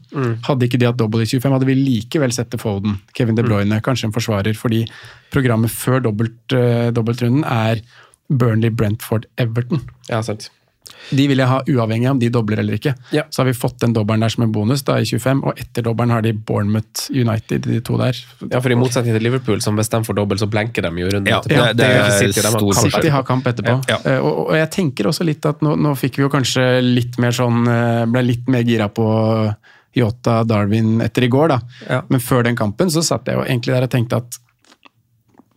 [0.48, 3.44] Hadde ikke de hatt dobbelt i 25, hadde vi likevel sett til Foden, Kevin De
[3.44, 4.86] Bruyne, kanskje en forsvarer, fordi
[5.36, 7.84] programmet før dobbelt, uh, dobbeltrunden er
[8.32, 9.84] Burnley, Brentford, Everton.
[10.08, 10.48] Ja, sant.
[11.12, 12.94] De vil jeg ha uavhengig av om de dobler eller ikke.
[13.12, 13.24] Ja.
[13.30, 15.84] Så har vi fått den dobbelen der som en bonus da i 25, og etter
[15.84, 18.16] dobbelen har de Bournemouth United, de to der.
[18.50, 21.10] Ja, for I motsetning til Liverpool, som hvis de får dobbelt, så blenker de jo
[21.12, 21.66] runden Ja, etterpå.
[21.68, 22.94] det- det gjør er City, de har kamp.
[22.94, 23.76] City har kamp etterpå.
[23.90, 23.98] Ja.
[24.06, 27.18] Eh, Og, og jeg tenker også litt at nå, nå fikk vi jo kanskje litt
[27.20, 29.56] mer sånn eh, Ble litt mer gira på
[29.96, 31.60] Yota Darwin etter i går, da.
[31.90, 32.02] Ja.
[32.10, 34.40] Men før den kampen så satt jeg jo egentlig der og tenkte at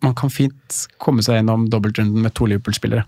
[0.03, 3.05] man kan fint komme seg gjennom dobbeltrunden med to Liverpool-spillere.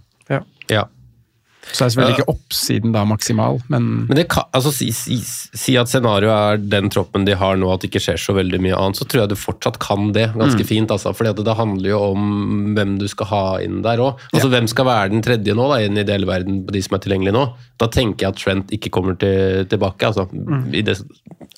[1.68, 1.74] Ja.
[1.74, 1.74] Ja.
[1.76, 5.18] Så er selvfølgelig ikke oppsiden da maksimal, men Men det kan, altså, si, si,
[5.54, 8.60] si at scenarioet er den troppen de har nå, at det ikke skjer så veldig
[8.64, 10.90] mye annet, så tror jeg du fortsatt kan det ganske fint.
[10.90, 14.18] Altså, fordi det handler jo om hvem du skal ha inn der òg.
[14.32, 17.02] Altså, Hvem skal være den tredje nå, da, i den verden på de som er
[17.04, 17.44] tilgjengelige nå?
[17.78, 20.08] Da tenker jeg at Trent ikke kommer til, tilbake.
[20.08, 20.26] Altså,
[20.72, 20.96] i det,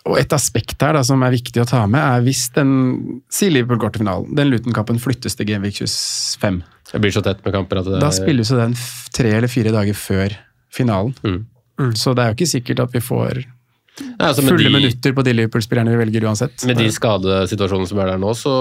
[0.04, 3.48] Og et aspekt her da, som er viktig å ta med, er hvis den Si
[3.48, 4.34] Liverpool går til finalen.
[4.36, 6.62] Den Luton-kampen flyttes til Genvik 25.
[6.92, 8.74] det blir så tett med kamper at det Da spilles jo den
[9.14, 10.34] tre eller fire dager før
[10.74, 11.14] finalen.
[11.22, 11.94] Mm.
[11.96, 13.44] Så det er jo ikke sikkert at vi får
[14.00, 16.64] Nei, altså, fulle de- minutter på de Liverpool-spillerne vi velger uansett.
[16.68, 18.54] Med de skadesituasjonene som er der nå, så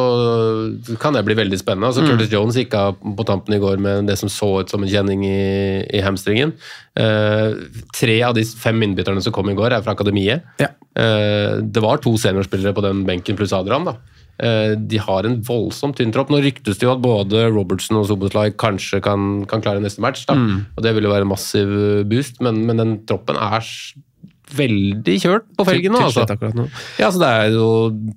[1.02, 1.90] kan det bli veldig spennende.
[1.92, 4.84] Altså, Curtis Jones gikk av på tampen i går med det som så ut som
[4.84, 6.54] en kjenning i, i hamstringen.
[7.00, 7.56] Uh,
[7.96, 10.48] tre av de fem innbytterne som kom i går, er fra akademiet.
[10.60, 10.72] Ja.
[11.00, 13.88] Uh, det var to seniorspillere på den benken pluss Adrian.
[13.88, 13.98] da.
[14.40, 16.30] Eh, de har en voldsomt tynn tropp.
[16.32, 20.26] Nå ryktes det jo at både Robertson og Soboslai kanskje kan, kan klare neste match.
[20.30, 20.38] da.
[20.78, 21.74] Og Det vil jo være en massiv
[22.08, 23.60] boost, men, men den troppen er
[24.56, 26.02] veldig kjørt på felgen nå.
[26.08, 26.26] Altså.
[26.56, 26.66] nå.
[27.00, 27.68] Ja, så det er jo,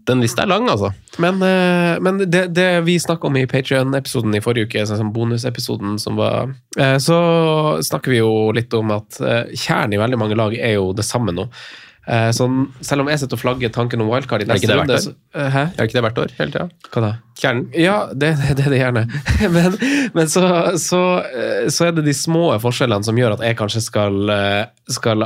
[0.09, 0.93] Den lista er lang, altså.
[1.23, 5.13] Men, eh, men det, det vi snakka om i Patrion-episoden i forrige uke, sånn som
[5.15, 7.19] bonusepisoden som var eh, Så
[7.85, 11.07] snakker vi jo litt om at eh, kjernen i veldig mange lag er jo det
[11.07, 11.49] samme nå.
[12.07, 14.73] Eh, Sånn, selv om jeg sitter og flagger tanken om wildcard i Er ikke neste
[14.73, 15.57] det runde så, uh?
[15.79, 16.33] Er ikke det hvert år?
[16.39, 16.71] hele tiden?
[16.91, 17.11] Hva da?
[17.43, 17.69] Kjernen.
[17.79, 19.03] Ja, det, det er det gjerne.
[19.55, 19.77] Men,
[20.15, 20.43] men så,
[20.79, 24.67] så, eh, så er det de små forskjellene som gjør at jeg kanskje skal, eh,
[24.93, 25.25] skal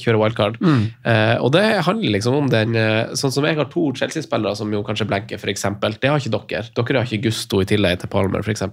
[0.00, 0.60] kjøre wildcard.
[0.62, 2.76] Eh, og det handler liksom om den
[3.18, 5.66] Sånn som jeg har to Chelsea-spillere som jo kanskje blenker, f.eks.
[6.00, 6.62] Det har ikke dere.
[6.78, 8.64] Dere har ikke Gusto i tillegg til Palmer, f.eks.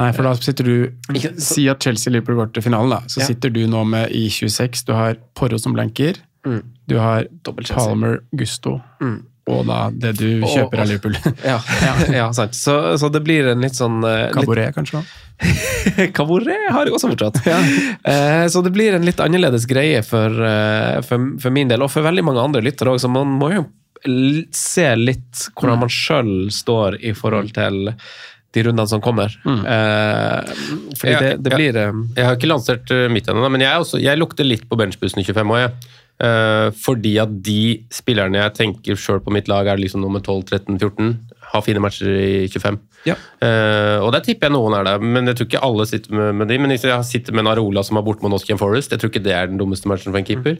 [0.00, 0.74] Nei, for da sitter du
[1.14, 3.00] Ikke- Si at Chelsea-Liverpool går til finalen, da.
[3.06, 3.26] Så Ja.
[3.30, 4.84] sitter du nå med i 26.
[4.88, 5.76] Du har Porro som
[6.48, 6.74] blanker.
[6.88, 7.26] Du har
[7.74, 8.78] Palmer, Gusto.
[9.48, 11.16] Og da det du Og- kjøper av Liverpool.
[11.44, 11.56] Ja,
[12.12, 12.56] ja, sant.
[12.56, 15.00] Så, så det blir en litt sånn Cabaret, litt kanskje.
[15.00, 15.26] da?
[16.16, 17.40] Cabaret har jeg også fortsatt.
[18.08, 21.90] Eh, så det blir en litt annerledes greie for, eh, for, for min del, og
[21.92, 23.66] for veldig mange andre lyttere òg, så man må jo
[24.54, 27.88] se litt hvordan man sjøl står i forhold til
[28.54, 29.34] de rundene som kommer.
[29.44, 30.52] Eh,
[30.96, 33.82] fordi jeg, det, det blir jeg, Jeg har ikke lansert uh, mitt ennå, men jeg,
[33.84, 35.64] også, jeg lukter litt på benchbussen i 25 år.
[35.66, 35.96] Jeg.
[36.18, 40.48] Eh, fordi at de spillerne jeg tenker sjøl på mitt lag er liksom nummer 12,
[40.50, 41.12] 13, 14,
[41.52, 42.78] har fine matcher i 25.
[43.06, 43.14] Ja.
[43.40, 46.36] Uh, og der tipper jeg noen er der, men jeg tror ikke alle sitter med,
[46.40, 46.58] med de.
[46.60, 49.12] Men hvis jeg sitter med en Arola som er borte mot Nottingham Forest, jeg tror
[49.12, 50.58] ikke det er den dummeste matchen for en keeper.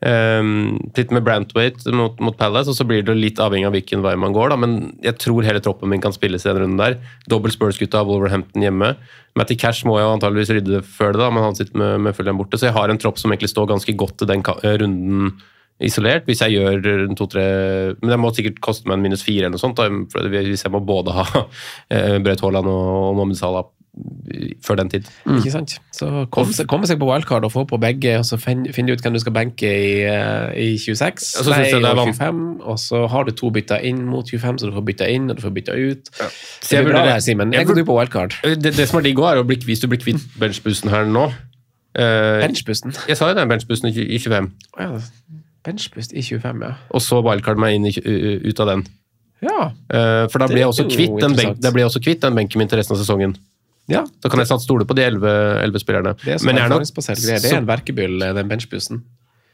[0.00, 4.04] Um, sitter med Brantwaite mot, mot Palace, og så blir det litt avhengig av hvilken
[4.06, 4.54] vei man går.
[4.54, 4.60] Da.
[4.60, 6.98] Men jeg tror hele troppen min kan spilles i den runden der.
[7.28, 8.94] Dobbel Spurs-gutta av Wolverhampton hjemme.
[9.38, 12.40] Matty Cash må jeg antageligvis rydde før det, da, men han sitter med, med Fulham
[12.40, 12.58] borte.
[12.58, 15.34] Så jeg har en tropp som egentlig står ganske godt i den eh, runden
[15.80, 16.24] isolert.
[16.28, 17.44] Hvis jeg gjør to-tre
[18.00, 19.80] Men det må sikkert koste meg en minus fire eller noe sånt.
[19.80, 19.88] Da,
[20.28, 21.26] hvis jeg må både ha
[21.92, 23.68] eh, Braut Haaland og, Mohammed Salah
[24.62, 25.08] før den tid.
[25.26, 25.72] Ikke sant?
[25.92, 29.16] Så komme seg, på wildcard og få på begge, og så fin- finne ut hvem
[29.16, 31.26] du skal benke i, eh, i 26.
[31.40, 34.04] Og så synes jeg det er og 25, og så har du to bytter inn
[34.06, 36.12] mot 25, så du får bytta inn og du får bytta ut.
[36.14, 37.52] Så Det blir bra det her, Simen.
[37.52, 38.38] jeg Jeg går du på wildcard.
[38.44, 41.04] Det, det som er digg òg, er å bli, hvis du blir kvitt benchbussen her
[41.10, 41.30] nå
[41.98, 42.92] Uh, benchbussen?
[43.08, 45.00] Jeg sa jo den benchbussen i 25, Oh, ja.
[45.66, 46.72] Benchbust i 25, ja.
[46.90, 47.92] og så wildcard meg inn i,
[48.48, 48.84] ut av den.
[49.44, 49.70] Ja.
[49.92, 52.36] Eh, for da blir, jeg også kvitt den benk, da blir jeg også kvitt den
[52.36, 53.36] benken min til resten av sesongen.
[53.88, 54.04] ja.
[54.22, 56.16] Da kan jeg satt stole på de elleve spillerne.
[56.24, 59.02] Det er Men jeg er nok- Det er en verkebyll, den benchbussen.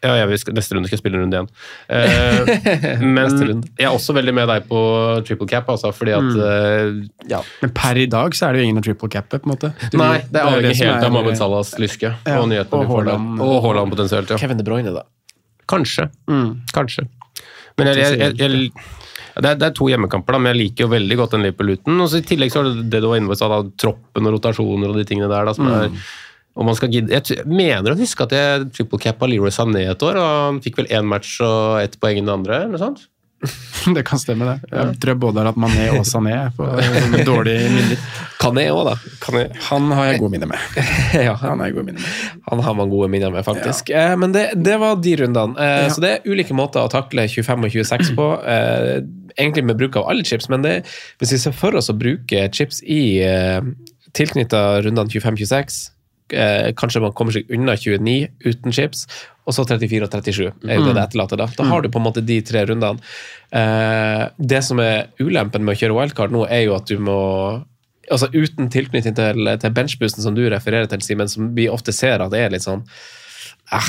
[0.04, 1.48] Ja, jeg vil, neste runde skal jeg spille en runde igjen.
[1.88, 4.80] Uh, men jeg er også veldig med deg på
[5.26, 7.00] triple cap, altså, fordi at eh,
[7.32, 7.40] ja.
[7.62, 9.72] Men per i dag så er det jo ingen å triple cappe, på en måte.
[9.90, 12.92] Du- Nei, det er avhengig ikke helt av Mohammed Salahs lyske Ja, og nyhetene vi
[12.92, 13.28] får der.
[13.48, 14.38] Og Haaland potensielt, ja.
[14.42, 15.06] Kevin De Bruyne, da.
[15.70, 16.08] Kanskje.
[16.30, 16.50] Mm.
[16.74, 17.06] Kanskje.
[17.76, 18.70] Men jeg, jeg, jeg,
[19.36, 21.98] det, er, det er to hjemmekamper, da, men jeg liker jo veldig godt den Liverpool-luten.
[22.06, 25.00] I tillegg så er det det du var inne på, da, troppen og rotasjoner og
[25.00, 25.50] de tingene der.
[25.50, 29.84] Da, som er, skal gidde, jeg mener å huske at jeg triple cappa Leroy Sané
[29.90, 32.62] et år, og han fikk vel én match og ett poeng i den andre.
[32.62, 33.04] eller noe sånt?
[33.96, 34.70] Det kan stemme, det.
[34.72, 36.66] Jeg tror jeg både har hatt Mané og Sané på
[37.28, 38.00] dårlige minner.
[38.40, 38.94] Kan jeg òg, da.
[39.22, 39.44] Kané.
[39.68, 40.80] Han har jeg gode minner med.
[41.26, 42.40] ja, Han har gode minner med.
[42.50, 43.90] Han har man gode minner med, faktisk.
[43.94, 45.54] Eh, men det, det var de rundene.
[45.60, 45.90] Eh, Ja.
[45.94, 48.30] Så det er ulike måter å takle 25 og 26 på.
[48.56, 49.02] Eh,
[49.36, 50.78] egentlig med bruk av alle chips, men det,
[51.20, 53.60] hvis vi ser for oss å bruke chips i eh,
[54.16, 55.76] tilknytta rundene 25-26
[56.32, 59.04] eh, Kanskje man kommer seg unna 29 uten chips,
[59.46, 61.38] og så 34 og 37 er jo det det etterlater.
[61.38, 62.98] Da Da har du på en måte de tre rundene.
[63.54, 67.20] Eh, det som er ulempen med å kjøre wildcard nå, er jo at du må
[68.10, 72.22] altså Uten tilknytning til, til benchboosten som du refererer til, Simen, som vi ofte ser
[72.22, 72.84] at det er litt sånn
[73.74, 73.88] eh,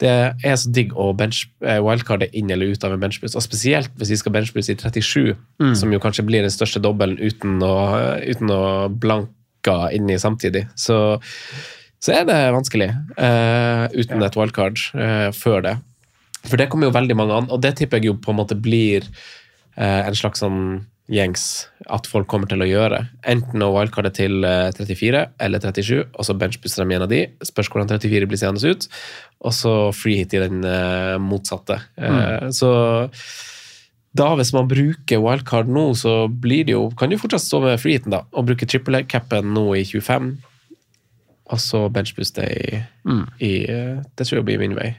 [0.00, 0.12] Det
[0.44, 3.36] er så digg å bench, eh, wildcarde inn eller ut av en benchboost.
[3.36, 5.34] Og spesielt hvis vi skal benchbooste i 37,
[5.76, 7.74] som jo kanskje blir den største dobbelen uten å,
[8.24, 10.66] uten å blanka inni samtidig.
[10.76, 11.18] Så,
[12.02, 15.74] så er det vanskelig uh, uten et wildcard uh, før det.
[16.44, 18.58] For det kommer jo veldig mange an, og det tipper jeg jo på en måte
[18.58, 19.06] blir
[19.78, 21.42] uh, en slags sånn gjengs
[21.88, 23.00] at folk kommer til å gjøre.
[23.32, 27.22] Enten å wildcarde til eh, 34 eller 37, og så benchbooster de en av de.
[27.48, 28.84] Spørs hvordan 34 blir seende ut.
[29.40, 30.60] Og så freehit i den
[31.24, 31.78] motsatte.
[31.96, 32.52] Mm.
[32.52, 32.68] så
[34.18, 37.80] da, hvis man bruker wildcard nå, så blir det jo, kan du fortsatt stå med
[37.80, 40.30] freehiten da, og bruke triple capen nå i 25,
[41.48, 43.26] og så benchboost day mm.
[43.40, 44.92] i eh, Det tror jeg blir min vei.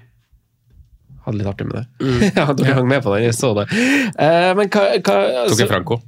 [1.26, 2.10] Hadde litt artig med det.
[2.38, 3.68] ja, dere hang med på den, jeg så det.
[4.16, 6.00] Uh, men hva, hva Tok altså- jeg Franco.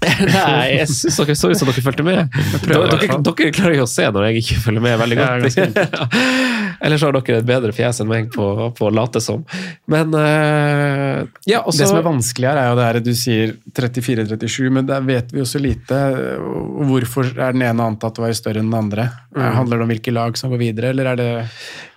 [0.30, 2.30] Nei, jeg syns dere så ut som dere fulgte med.
[2.64, 5.58] prøver Dere, dere klarer jo å se når jeg ikke følger med veldig godt.
[6.80, 8.46] Ellers har dere et bedre fjes enn meg på,
[8.78, 9.42] på å late som.
[9.92, 13.52] Men uh, ja, også, Det som er vanskelig her, er jo det her du sier
[13.76, 15.98] 34-37, men der vet vi jo så lite.
[16.88, 19.10] Hvorfor er den ene antatt å være større enn den andre?
[19.36, 21.28] Handler det om hvilke lag som går videre, eller er det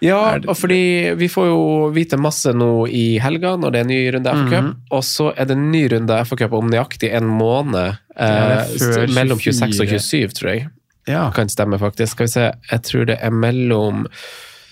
[0.04, 1.64] Ja, Er det- og fordi vi får jo
[1.96, 4.76] vite masse nå i helga når det er en ny runde FA Cup, Mhm.
[4.92, 7.93] og så er det en ny runde FA Cup om nøyaktig en måned.
[8.16, 10.68] Er Eh, mellom 26 og 27, tror jeg.
[11.08, 12.14] Ja, Kan stemme, faktisk.
[12.16, 14.06] Skal vi se, jeg tror det er mellom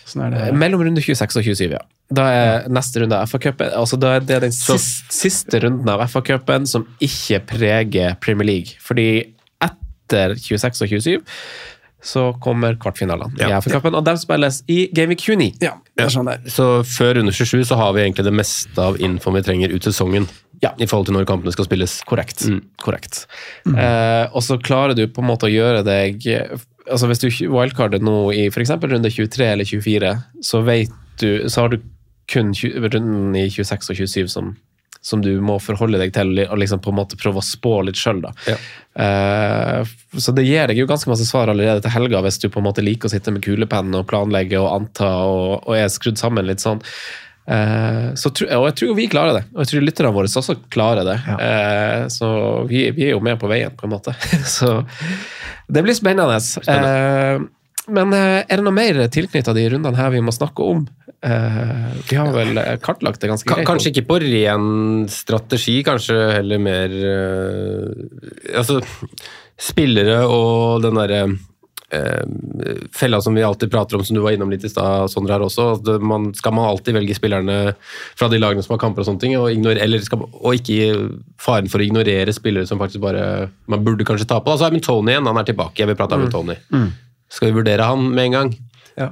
[0.08, 0.54] sånn er det.
[0.60, 1.82] Mellom runde 26 og 27, ja.
[2.12, 6.02] Da er neste runde av FA-cupen altså da er det den siste, siste runden av
[6.12, 8.76] FA-cupen som ikke preger Premier League.
[8.84, 9.06] Fordi
[9.64, 11.22] etter 26 og 27
[12.04, 15.52] så kommer kvartfinalene i FA-cupen, og de spilles i Gameweek 29.
[15.62, 15.76] Ja,
[16.10, 16.32] sånn.
[16.50, 19.86] Så før runde 27 så har vi egentlig det meste av infoen vi trenger ut
[19.86, 20.26] sesongen.
[20.62, 20.72] Ja.
[20.78, 22.00] I forhold til når kampene skal spilles.
[22.10, 22.44] Korrekt.
[22.46, 22.60] Mm.
[22.82, 23.24] Korrekt.
[23.66, 26.28] Eh, og så klarer du på en måte å gjøre deg
[26.92, 28.74] altså Hvis du wildcarder nå i f.eks.
[28.82, 30.12] runde 23 eller 24,
[30.46, 31.82] så vet du Så har du
[32.32, 34.52] kun 20, runden i 26 og 27 som,
[35.02, 38.00] som du må forholde deg til, og liksom på en måte prøve å spå litt
[38.00, 38.22] sjøl.
[38.48, 38.56] Ja.
[39.04, 42.62] Eh, så det gir deg jo ganske masse svar allerede til helga, hvis du på
[42.62, 46.22] en måte liker å sitte med kulepenn og planlegge og anta og, og er skrudd
[46.22, 46.80] sammen litt sånn.
[47.52, 51.08] Eh, så, og jeg tror vi klarer det, og jeg tror lytterne våre også klarer
[51.08, 51.18] det.
[51.28, 52.08] Ja.
[52.14, 52.30] så
[52.70, 54.16] vi, vi er jo med på veien, på en måte.
[54.58, 54.82] så
[55.72, 56.40] det blir spennende.
[56.40, 57.50] spennende.
[57.88, 60.86] men eh, er det noe mer tilknytta de rundene her vi må snakke om?
[61.22, 63.68] Eh, vi har vel eh, kartlagt det ganske greit.
[63.68, 68.80] Kanskje ikke på ren strategi, kanskje heller mer eh, Altså,
[69.62, 71.36] spillere og den derre eh,
[72.96, 75.44] fella som vi alltid prater om, som du var innom litt i stad, Sondre her
[75.46, 75.66] også.
[75.76, 77.76] at Man, skal man alltid velge spillerne
[78.18, 80.78] fra de lagene som har kamper og sånne ting, og, ignorere, eller skal, og ikke
[80.78, 80.90] gi
[81.42, 84.54] faren for å ignorere spillere som faktisk bare man burde kanskje ta på.
[84.56, 85.80] Altså, Eivind Tony igjen, han er tilbake.
[85.84, 86.56] Jeg vil prate om Tony.
[87.32, 88.54] Skal vi vurdere han med en gang?
[89.00, 89.12] Ja.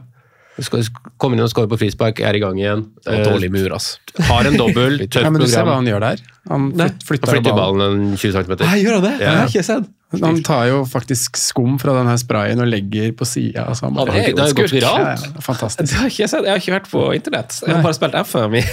[0.60, 0.84] Skal
[1.22, 2.82] komme inn og skårer på frispark, er i gang igjen.
[3.08, 3.94] Og dårlig mur, ass.
[4.18, 5.86] Eh, Har en dobbel, tøft Ja, men du ser hva program.
[5.86, 6.24] han gjør der.
[6.50, 7.80] Han flytter, Han flytter ballen.
[7.80, 8.58] ballen en 20 cm.
[8.84, 9.14] gjør han det?
[9.24, 9.36] Ja.
[9.40, 9.88] har ikke sett.
[10.12, 13.68] Han tar jo faktisk skum fra denne sprayen og legger på sida.
[13.70, 15.04] Altså ja, det, er Det har jo gått viralt.
[15.06, 15.92] Ja, ja, fantastisk.
[15.92, 16.48] Det har ikke jeg sett.
[16.48, 17.60] Jeg har ikke vært på internett.
[17.62, 18.56] Jeg har bare spilt FM.
[18.58, 18.64] i-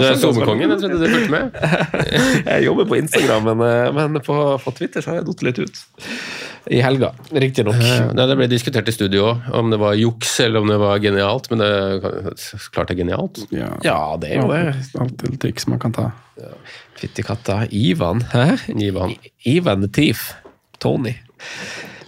[0.00, 2.44] Du er sommerkongen, jeg trodde du fulgte med.
[2.46, 5.58] Jeg jobber på Instagram, men, eh, men på, på Twitter så har jeg datt litt
[5.64, 5.80] ut.
[6.70, 7.80] I helga, riktignok.
[7.80, 11.00] Ja, det ble diskutert i studio òg, om det var juks eller om det var
[11.00, 11.70] genialt, men det
[12.74, 13.40] klart det er genialt.
[13.50, 14.76] Ja, Ja, det er jo det.
[15.00, 16.10] Alltid triks man kan ta.
[17.00, 17.62] Fytti katta.
[17.72, 18.46] Ivan, hæ?
[18.76, 19.14] Ivan.
[19.48, 20.26] Ivan the Thief.
[20.80, 21.14] Tony.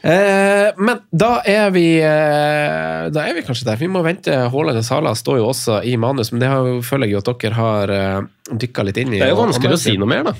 [0.02, 3.78] Eh, men da er vi eh, Da er vi kanskje der.
[3.80, 4.34] Vi må vente.
[4.50, 7.30] Haaland og Sala står jo også i manus, men det har, føler jeg jo at
[7.44, 9.20] dere har eh, dykka litt inn i.
[9.22, 10.34] Det er jo vanskelig å si noe mer, da.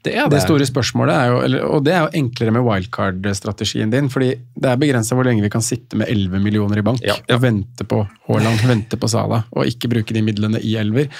[0.00, 0.44] Det er Det det.
[0.46, 4.70] store spørsmålet er jo, eller, og det er jo enklere med wildcard-strategien din, fordi det
[4.70, 7.36] er begrensa hvor lenge vi kan sitte med 11 millioner i bank Ja, ja.
[7.36, 7.98] og vente på
[8.30, 11.10] Haaland, vente på Sala, og ikke bruke de midlene i elver.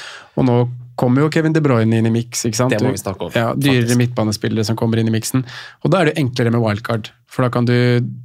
[0.41, 0.57] Og nå
[1.01, 2.45] kommer jo Kevin De Bruyne inn i miks.
[2.49, 2.75] ikke sant?
[2.75, 4.01] Det må vi snakke om, Ja, Dyrere faktisk.
[4.03, 5.47] midtbanespillere som kommer inn i miksen.
[5.85, 7.75] Og da er det enklere med wildcard, for da kan du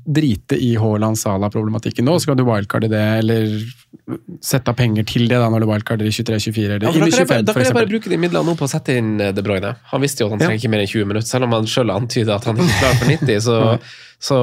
[0.07, 3.55] drite i Haaland-Sala-problematikken nå, så kan du wildcarde det, eller
[4.45, 7.07] sette av penger til det da når du wildcarder i 23-24 eller Ja, for da
[7.07, 8.71] i kan, jeg, 25 bare- da kan jeg bare bruke de midlene nå på å
[8.71, 9.75] sette inn eh, De Bruyne.
[9.91, 10.47] Han visste jo at han Ja.
[10.49, 12.81] trenger ikke mer enn 20 minutter, selv om han sjøl antyder at han ikke er
[12.81, 13.39] klar for 90.
[13.45, 13.79] Så,
[14.27, 14.37] så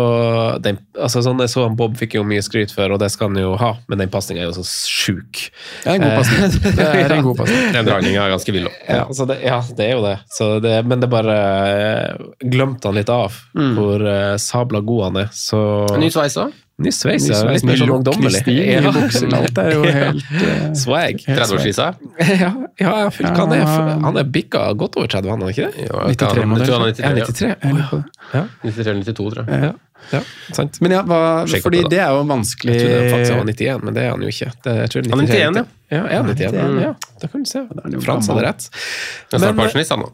[0.63, 3.29] den, altså sånn, jeg så han Bob fikk jo mye skryt for, og det skal
[3.33, 5.45] han jo ha, men den pasninga er jo så sjuk.
[5.85, 6.75] Det er en god pasning.
[6.79, 7.73] Det er en god pasning.
[7.79, 8.67] Den dragninga er ganske vill.
[8.69, 8.81] òg.
[8.89, 10.17] Ja, det, ja, det er jo det.
[10.37, 15.23] Så det men det bare eh, glemte han litt av, hvor eh, sabla god han
[15.25, 15.33] er.
[15.35, 15.63] Så
[15.99, 16.53] Ny sveis òg.
[16.83, 18.43] Ny sveis, er Litt mer sånn ungdommelig.
[18.51, 18.93] Ja.
[19.39, 21.22] alt er jo helt eh, Swag.
[21.28, 21.87] 30-årsvisa.
[22.18, 23.64] Ja, ja, jeg han er,
[24.07, 25.87] han er bikka godt over 30, han er ikke det?
[25.87, 26.59] Ja, 93-modell.
[26.59, 27.33] Jeg tror han er Ja, 93.
[27.33, 27.57] 93.
[27.62, 28.45] Jeg lurer på det.
[28.66, 29.62] 93-92, tror jeg.
[29.62, 29.72] Ja,
[30.12, 30.20] ja,
[30.57, 30.80] sant.
[30.83, 31.18] Men ja, hva,
[31.62, 34.09] fordi det det er jo vanskelig Jeg trodde faktisk han var 91, men det er
[34.11, 34.49] han jo ikke.
[34.64, 35.64] Det, jeg tror Han er 91, ja.
[35.93, 36.57] Ja, er 91?
[36.57, 37.59] 91, Ja, da kan du se.
[37.62, 38.66] er han jo Frans hadde rett.
[38.72, 40.09] Jeg er snart Men- pensjonist, han nå.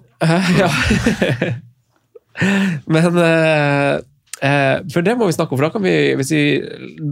[0.58, 0.68] Ja.
[2.92, 3.16] Men
[4.43, 6.43] eh, For det må vi snakke om, for da kan vi, hvis vi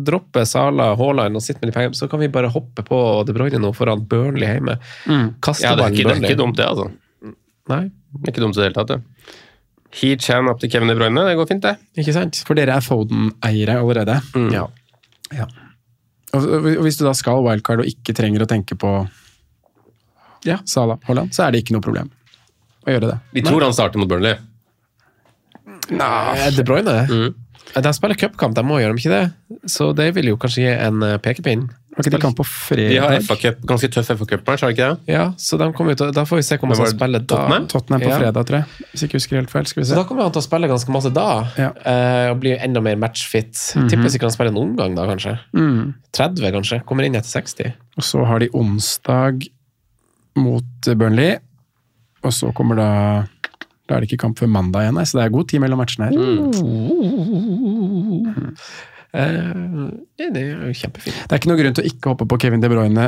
[0.07, 3.35] dropper Sala, Haaland og sitter med de pengene, så kan vi bare hoppe på De
[3.37, 4.79] Bruyne nå foran Burnley hjemme.
[5.45, 6.91] Kaste Ja, det er, ikke, det er ikke dumt, det, altså.
[7.73, 7.83] Nei,
[8.15, 9.35] Det er ikke dumt i det hele tatt, det.
[9.97, 11.77] Heat Chan opp til Kevin De Bruyne, det går fint, det.
[11.99, 12.43] ikke sant?
[12.47, 14.19] For dere er Foden-eiere allerede.
[14.53, 14.67] Ja.
[16.37, 18.91] Og og hvis du da skal wildcard og ikke trenger å tenke på
[20.47, 22.11] ja, Sala Haaland, så er det ikke noe problem
[22.87, 23.17] å gjøre det.
[23.35, 24.37] Vi tror han starter mot Burnley.
[25.91, 27.07] Eh, De Bruyne?
[27.11, 27.35] Mm.
[27.77, 29.61] De spiller cupkamp, de må gjøre dem ikke det?
[29.69, 31.67] Så det vil jo kanskje gi en eh, pekepinn.
[31.97, 32.45] Har ikke de kamp på
[32.77, 33.15] De har?
[33.25, 35.13] FA Cup, ganske tøff FA Cup-match, har de ikke det?
[35.15, 37.01] Ja, så de kommer ut, da får vi se hvor mye de var skal det
[37.01, 37.27] spille da.
[37.37, 37.67] Tottenham?
[37.73, 38.19] Tottenham på Ja.
[38.21, 38.87] fredag, tror jeg.
[38.93, 39.67] Hvis ikke husker helt feil.
[39.67, 41.27] Skal vi Så da kommer han til å spille ganske masse da,
[41.59, 41.71] Ja.
[41.85, 43.53] eh, og bli enda mer matchfit.
[43.89, 45.39] Tipper sikkert han spiller en omgang da, kanskje.
[45.57, 45.95] Mm.
[46.13, 46.83] 30, kanskje.
[46.85, 47.73] Kommer inn etter 60.
[47.97, 49.49] Og så har de onsdag
[50.37, 50.65] mot
[50.97, 51.39] Burnley,
[52.23, 52.91] og så kommer da
[53.87, 56.09] Da er det ikke kamp før mandag igjen, så det er god tid mellom matchene
[56.11, 56.17] her.
[59.17, 61.15] Eh, det er jo kjempefint.
[61.25, 63.07] Det er ikke noe grunn til å ikke hoppe på Kevin De Bruyne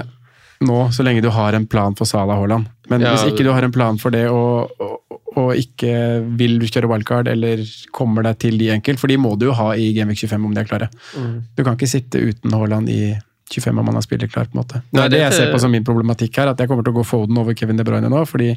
[0.65, 2.67] nå, så lenge du har en plan for Salah Haaland.
[2.91, 5.93] Men Ja, hvis ikke du har en plan for det og, og, og ikke
[6.41, 7.63] vil kjøre wildcard eller
[7.95, 10.57] kommer deg til de enkelt, for de må du jo ha i Gameweek 25 om
[10.57, 10.89] de er klare.
[11.55, 13.13] Du kan ikke sitte uten Haaland i
[13.53, 14.49] 25 om han har spiller klar.
[14.51, 14.83] på en måte.
[14.83, 16.83] Det Nei, er det det- jeg ser på som min problematikk her, at jeg kommer
[16.85, 18.57] til å gå Foden over Kevin De Bruyne nå, fordi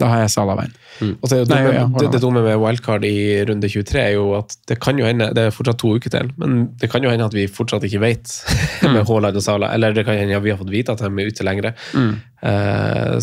[0.00, 0.74] da har jeg Salaveien.
[1.00, 1.14] Mm.
[1.18, 4.54] Jo Nei, dumme, ja, det, det dumme med wildcard i runde 23 er jo at
[4.70, 7.26] det kan jo hende, det er fortsatt to uker til, men det kan jo hende
[7.26, 8.36] at vi fortsatt ikke vet
[8.94, 9.72] med Haaland og Sala.
[9.74, 11.74] eller det kan hende at vi har fått vite at de er ute lengre.
[11.98, 12.14] Eh,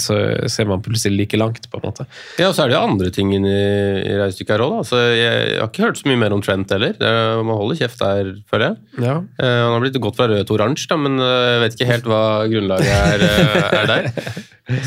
[0.01, 0.15] så
[0.49, 2.05] ser man plutselig like langt, på en måte.
[2.41, 4.85] Ja, og så er det jo andre ting inni i regnestykket her òg, da.
[4.87, 6.95] Så jeg, jeg har ikke hørt så mye mer om Trent heller.
[6.97, 9.05] Er, man holder kjeft der, føler jeg.
[9.05, 9.17] Ja.
[9.37, 11.89] Uh, han har blitt gått fra rød til oransje, da, men eh, jeg vet ikke
[11.91, 14.09] helt hva grunnlaget er, eh, er der.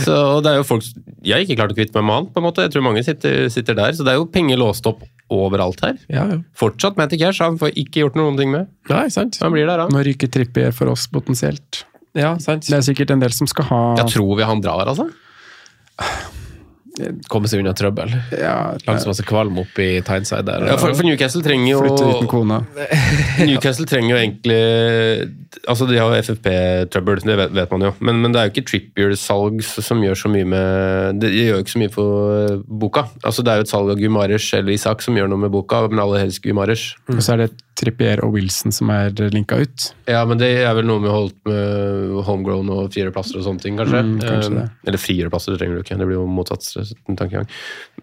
[0.05, 0.15] Så
[0.45, 0.87] det er jo folk
[1.25, 2.65] Jeg har ikke klart å kvitte meg med han, på en måte.
[2.65, 3.97] Jeg tror mange sitter, sitter der.
[3.97, 5.99] Så det er jo penger låst opp overalt her.
[6.13, 6.39] Ja, ja.
[6.57, 8.71] Fortsatt Matty Cash, han får ikke gjort noen ting med.
[8.93, 9.41] Nei, sant?
[9.43, 9.93] Han blir der, han.
[9.95, 11.85] Nå ryker Trippier for oss potensielt.
[12.15, 12.69] Ja, sant.
[12.71, 15.09] Det er sikkert en del som skal ha Jeg tror vi han drar, altså.
[17.27, 18.13] Komme seg unna trøbbel.
[18.39, 18.53] ja,
[18.87, 20.67] Langs masse kvalm opp i Tyneside der.
[20.71, 22.59] Ja, for, for Newcastle trenger jo flytte uten kona.
[23.49, 24.61] Newcastle trenger jo egentlig
[25.71, 27.91] Altså, de har jo FFP-trøbbel, det vet, vet man jo.
[27.99, 31.61] Men, men det er jo ikke Trippier-salg som gjør så mye med Det gjør jo
[31.65, 33.07] ikke så mye for boka.
[33.27, 35.83] Altså, Det er jo et salg av Gumares eller Isak som gjør noe med boka,
[35.91, 36.93] men aller helst Gumares.
[37.11, 39.89] Og så er det Trippier og Wilson som er linka ut.
[40.11, 43.65] Ja, men det er vel noe med holdt med homegrown og friere plasser og sånne
[43.65, 44.03] ting, kanskje.
[44.05, 44.69] Mm, kanskje Eh.
[44.87, 45.99] Eller friere trenger du ikke.
[45.99, 46.67] Det blir jo motsatt
[47.17, 47.49] tankegang.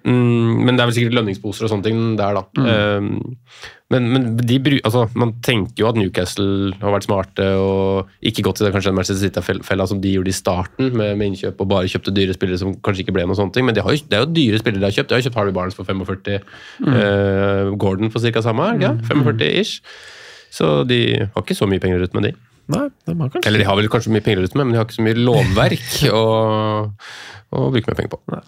[0.03, 2.43] Mm, men det er vel sikkert lønningsposer og sånne ting der, da.
[2.57, 2.67] Mm.
[2.71, 8.45] Eh, men, men de, altså, man tenker jo at Newcastle har vært smarte og ikke
[8.47, 11.59] gått til det, kanskje den Manchester City-fella som de gjorde i starten, med, med innkjøp
[11.65, 13.67] og bare kjøpte dyre spillere som kanskje ikke ble noe sånne ting.
[13.67, 15.11] Men de har jo, det er jo dyre spillere de har kjøpt.
[15.11, 16.39] De har kjøpt Harvey Barnes for 45,
[16.81, 16.93] Mm.
[16.95, 18.41] uh, Gordon for ca.
[18.45, 19.81] samme, ja, 45-ish.
[20.51, 22.31] Så de har ikke så mye penger ut med de.
[22.71, 24.79] Nei, de har kanskje Eller de har vel kanskje mye penger ut med, men de
[24.79, 25.89] har ikke så mye lovverk
[26.21, 26.23] å,
[27.51, 28.19] å bruke mer penger på.
[28.31, 28.41] Nei,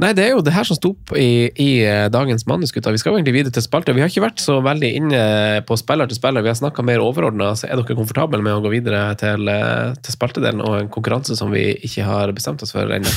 [0.00, 2.90] det er jo det her som sto opp i, i eh, dagens manus, gutta.
[2.94, 3.92] Vi skal jo egentlig videre til spalter.
[3.92, 5.20] Vi har ikke vært så veldig inne
[5.68, 6.42] på spiller til spiller.
[6.42, 7.52] Vi har snakka mer overordna.
[7.68, 11.52] Er dere komfortable med å gå videre til, eh, til spaltedelen og en konkurranse som
[11.52, 13.12] vi ikke har bestemt oss for ennå?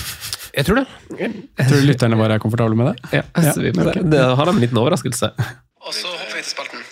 [0.55, 0.87] Jeg tror det.
[1.19, 3.21] Jeg tror lytterne våre er komfortable med det.
[3.21, 4.03] Ja, ja vi får se.
[4.11, 5.31] Det har de en liten overraskelse.
[5.85, 6.83] Og så hopper vi til spalten.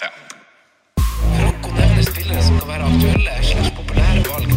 [1.38, 4.50] Franco nevner spillere som kan være aktuelle slags populære valg.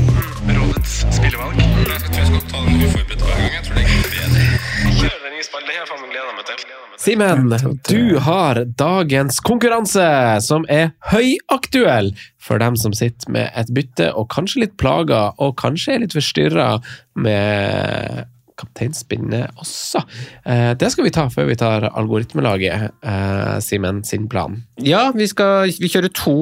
[0.55, 1.59] Rådets spillevalg.
[1.59, 3.55] Jeg tror jeg skal ta den uforberedt hver gang.
[3.59, 4.06] Jeg tror det er
[6.97, 7.51] Simen,
[7.89, 10.07] du har dagens konkurranse,
[10.43, 15.59] som er høyaktuell for dem som sitter med et bytte og kanskje litt plaga, og
[15.61, 16.71] kanskje er litt forstyrra
[17.21, 18.25] med
[18.57, 20.01] kapteinspinnet også.
[20.49, 24.63] Eh, Det skal vi ta før vi tar algoritmelaget, eh, Simen, sin plan.
[24.81, 26.37] Ja, vi, skal, vi kjører to,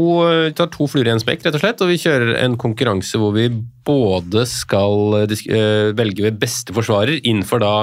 [0.46, 1.82] vi tar to fluer i en spekk, rett og slett.
[1.82, 3.48] Og vi kjører en konkurranse hvor vi
[3.84, 7.74] både skal eh, velge ved beste forsvarer innenfor da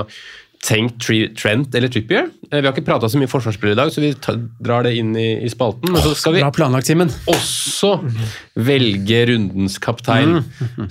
[0.61, 2.27] Tank, Tri- Trent eller Trippier.
[2.51, 4.11] Eh, Vi har ikke prata så mye forsvarsspillere i dag, så vi
[4.61, 5.89] drar det inn i, i spalten.
[5.91, 6.85] Men så skal vi planlagt,
[7.27, 7.95] også
[8.61, 10.43] velge rundens kaptein.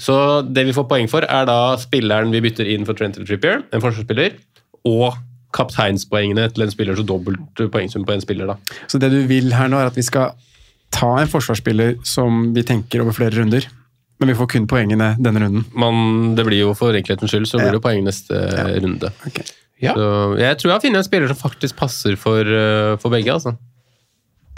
[0.02, 0.16] Så
[0.50, 3.62] det vi får poeng for, er da spilleren vi bytter inn for Trent eller Trippier,
[3.72, 4.34] en forsvarsspiller,
[4.90, 5.14] og
[5.54, 8.58] kapteinspoengene til en spiller, så dobbelt poengsum på en spiller, da.
[8.90, 10.32] Så det du vil her nå, er at vi skal
[10.94, 13.66] ta en forsvarsspiller som vi tenker over flere runder,
[14.20, 15.64] men vi får kun poengene denne runden.
[15.74, 18.36] Man, det blir jo for enkelhetens skyld, så blir det poeng neste
[18.84, 19.10] runde.
[19.26, 19.44] Okay.
[19.80, 19.94] Ja.
[19.96, 23.32] Så jeg tror jeg har funnet en spiller som faktisk passer for, uh, for begge,
[23.32, 23.54] altså.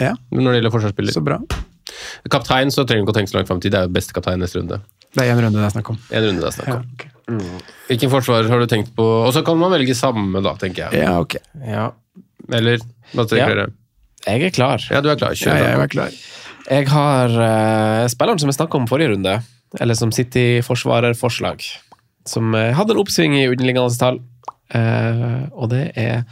[0.01, 1.13] Ja, Når det gjelder forsvarsspiller.
[1.15, 1.37] så bra.
[2.33, 3.71] Kaptein så trenger du ikke å tenke så langt fram til.
[3.71, 4.81] Det er jo beste kaptein neste runde.
[5.13, 5.99] Det er én runde det er snakk om.
[6.11, 6.79] En runde det er snakk Ja,
[7.29, 7.37] om.
[7.37, 7.61] mm.
[7.87, 9.05] Hvilken forsvarer har du tenkt på?
[9.27, 11.03] Og så kan man velge samme, da, tenker jeg.
[11.05, 11.37] Ja, ok.
[11.63, 11.85] Ja.
[12.51, 12.81] Eller
[13.13, 13.47] hva tenker Ja.
[13.53, 13.67] dere?
[14.25, 14.83] Jeg er klar.
[14.89, 15.35] Ja, du er klar.
[15.39, 16.11] Ja, jeg er klar.
[16.69, 19.33] Jeg har uh, spilleren som jeg snakka om forrige runde,
[19.83, 21.63] eller som sitter i forsvarerforslag,
[22.29, 24.21] som uh, hadde en oppsving i underliggende tall,
[24.75, 26.23] uh, og det er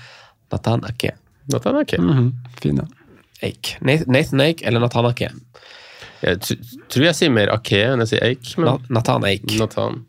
[0.54, 1.16] Nathan Ake.
[1.52, 2.00] Nathan Ake.
[2.00, 2.88] Mhm, Fin, ja.
[3.42, 3.78] Ake.
[3.82, 5.32] Nathan Ake eller Nathan Ake?
[6.22, 6.38] Jeg
[6.92, 8.52] tror jeg sier mer Ake enn jeg sier Eik.
[8.62, 9.58] Men Nathan Ake.
[9.58, 10.04] Nathan.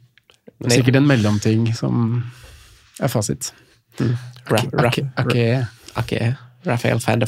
[0.68, 2.20] Sikkert en mellomting som
[3.00, 3.48] er fasit.
[3.98, 4.12] Mm.
[4.52, 4.68] Ake.
[4.84, 5.06] Ake.
[5.24, 5.46] Ake.
[6.02, 6.20] Ake.
[6.68, 7.24] Raphael van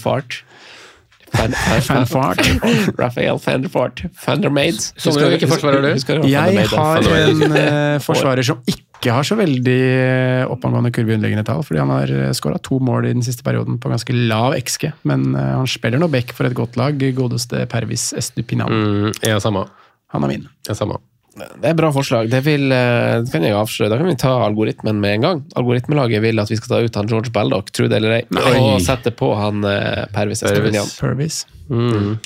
[1.39, 1.89] der Fart.
[1.89, 2.99] Van, Van Fart.
[2.99, 4.05] Raphael Fanfart.
[4.22, 4.22] Thundermades.
[4.22, 4.26] Fart.
[4.26, 4.80] Van der Maid.
[4.97, 5.93] Sondre, hvilke forsvarer har du?
[5.99, 11.16] Husker Jeg har en uh, forsvarer som ikke har så veldig eh, oppangående kurve i
[11.18, 14.57] underliggende tall, fordi han har skåra to mål i den siste perioden på ganske lav
[14.57, 18.72] XG, men uh, han spiller nå back for et godt lag, godeste Pervis Estupinan.
[18.72, 19.66] Mm, er samme.
[20.14, 20.49] Han er min.
[20.64, 21.03] Jeg er samme.
[21.35, 22.28] Det er bra forslag.
[22.30, 23.91] Det vil, eh, det kan jeg avsløre.
[23.91, 25.43] Da kan vi ta algoritmen med en gang.
[25.59, 28.22] Algoritmelaget vil at vi skal ta ut han George Baldock, tro det eller ei,
[28.61, 30.91] og sette på han eh, Pervis Estevinian.
[31.01, 31.45] Pervis.
[31.70, 32.18] Mm.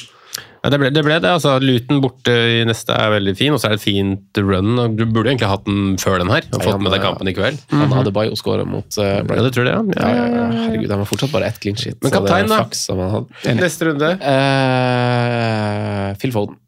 [0.58, 1.30] Ja, det, ble, det ble det.
[1.30, 4.74] altså Luton borte i neste er veldig fin, og så er det et fint run.
[4.82, 7.30] og Du burde egentlig hatt den før den her, og Ja, fått med deg kampen
[7.30, 7.62] i kveld.
[7.72, 10.02] Han hadde Bayo-skåret mot uh, Ja, det tror jeg, ja.
[10.02, 10.46] ja, ja, ja.
[10.66, 11.96] Herregud, han var fortsatt bare ett clean shit.
[12.02, 13.54] Men det kaptein, da?
[13.62, 14.12] Neste runde.
[14.18, 16.58] Uh, Phil Foden.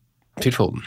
[0.40, 0.86] Phil Foden.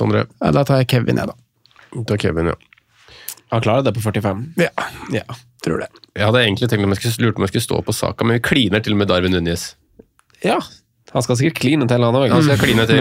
[0.00, 0.24] Sondre.
[0.40, 2.02] Ja, da tar jeg Kevin, jeg, da.
[2.06, 2.56] Da Kevin, ja.
[3.54, 4.42] Han klarer det på 45.
[4.58, 4.70] Ja,
[5.14, 5.22] Ja.
[5.64, 5.88] tror det.
[6.16, 8.38] Jeg hadde egentlig tenkt om jeg skulle, lurt om jeg skulle stå på saka, men
[8.38, 9.74] vi kliner til og med Darwin Núñez.
[10.44, 10.60] ja.
[11.14, 12.32] Han skal sikkert kline til, han òg.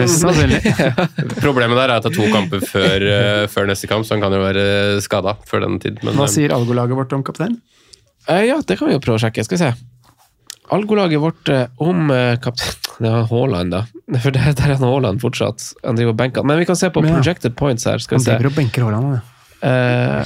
[0.08, 0.60] Sannsynlig.
[1.46, 4.22] Problemet der er at det er to kamper før, uh, før neste kamp, så han
[4.24, 5.98] kan jo være skada før den tid.
[6.06, 7.58] Men, Hva eh, sier algolaget vårt om kaptein?
[8.30, 9.44] Uh, ja, det kan vi jo prøve å sjekke.
[9.44, 9.72] Skal vi se.
[10.74, 13.86] Algolaget vårt eh, om uh, kaptein Det var Haaland, da.
[14.24, 15.74] For der, der er han Haaland fortsatt.
[15.84, 16.46] Han driver og benker.
[16.48, 17.18] Men vi kan se på Men ja.
[17.20, 18.00] projected points her.
[18.00, 19.18] Skal Han driver og benker Haaland.
[19.18, 19.24] ja.
[19.66, 20.24] Eh,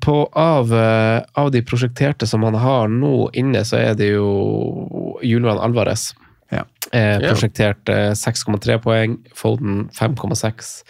[0.00, 5.18] På, av, eh, av de prosjekterte som han har nå inne, så er det jo
[5.22, 6.12] Julian Alvarez.
[6.54, 6.62] Ja.
[6.92, 10.84] Eh, prosjektert eh, 6,3 poeng, Foden 5,6.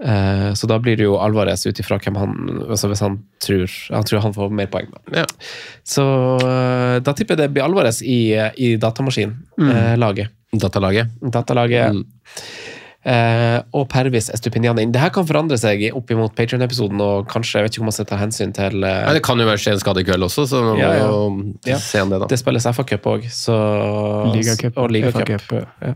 [0.00, 2.30] Eh, så da blir det jo Alvarez ut ifra hvem han
[2.72, 4.88] altså Hvis han tror Han tror han får mer poeng.
[5.12, 5.26] Ja.
[5.84, 6.04] Så
[6.40, 10.32] uh, da tipper jeg det blir Alvarez i, i i datamaskin-laget.
[10.52, 11.12] Datalaget.
[11.20, 11.94] Datalaget.
[11.94, 12.04] Mm.
[13.00, 14.76] Eh, og Pervis Estupinian.
[14.92, 17.96] Det her kan forandre seg opp imot Patreon-episoden, og kanskje jeg vet ikke om man
[17.96, 20.44] skal ta hensyn til eh, Nei, det kan jo være Skien skade i kveld også,
[20.50, 21.78] så man ja, Ja, må jo Ja.
[21.80, 22.28] se an det, da.
[22.28, 23.56] Det spilles FA-cup òg, så
[24.34, 25.56] Ligacup, Og ligacup.
[25.80, 25.94] Ja.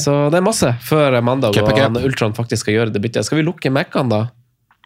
[0.00, 3.04] Så det er masse før mandag, Cup er og han Ultron faktisk skal gjøre det
[3.04, 3.28] byttet.
[3.28, 4.22] Skal vi lukke Mac-ene, da?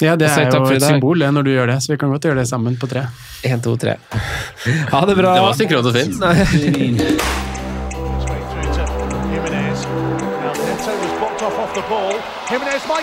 [0.03, 2.27] Ja, det er jo et symbol det, når du gjør det, så vi kan godt
[2.27, 3.07] gjøre det sammen på tre.
[3.47, 3.95] Én, to, tre.
[4.91, 5.39] Ha det bra!
[5.39, 7.43] Det var synkront og fint.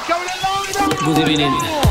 [0.08, 1.91] Good evening.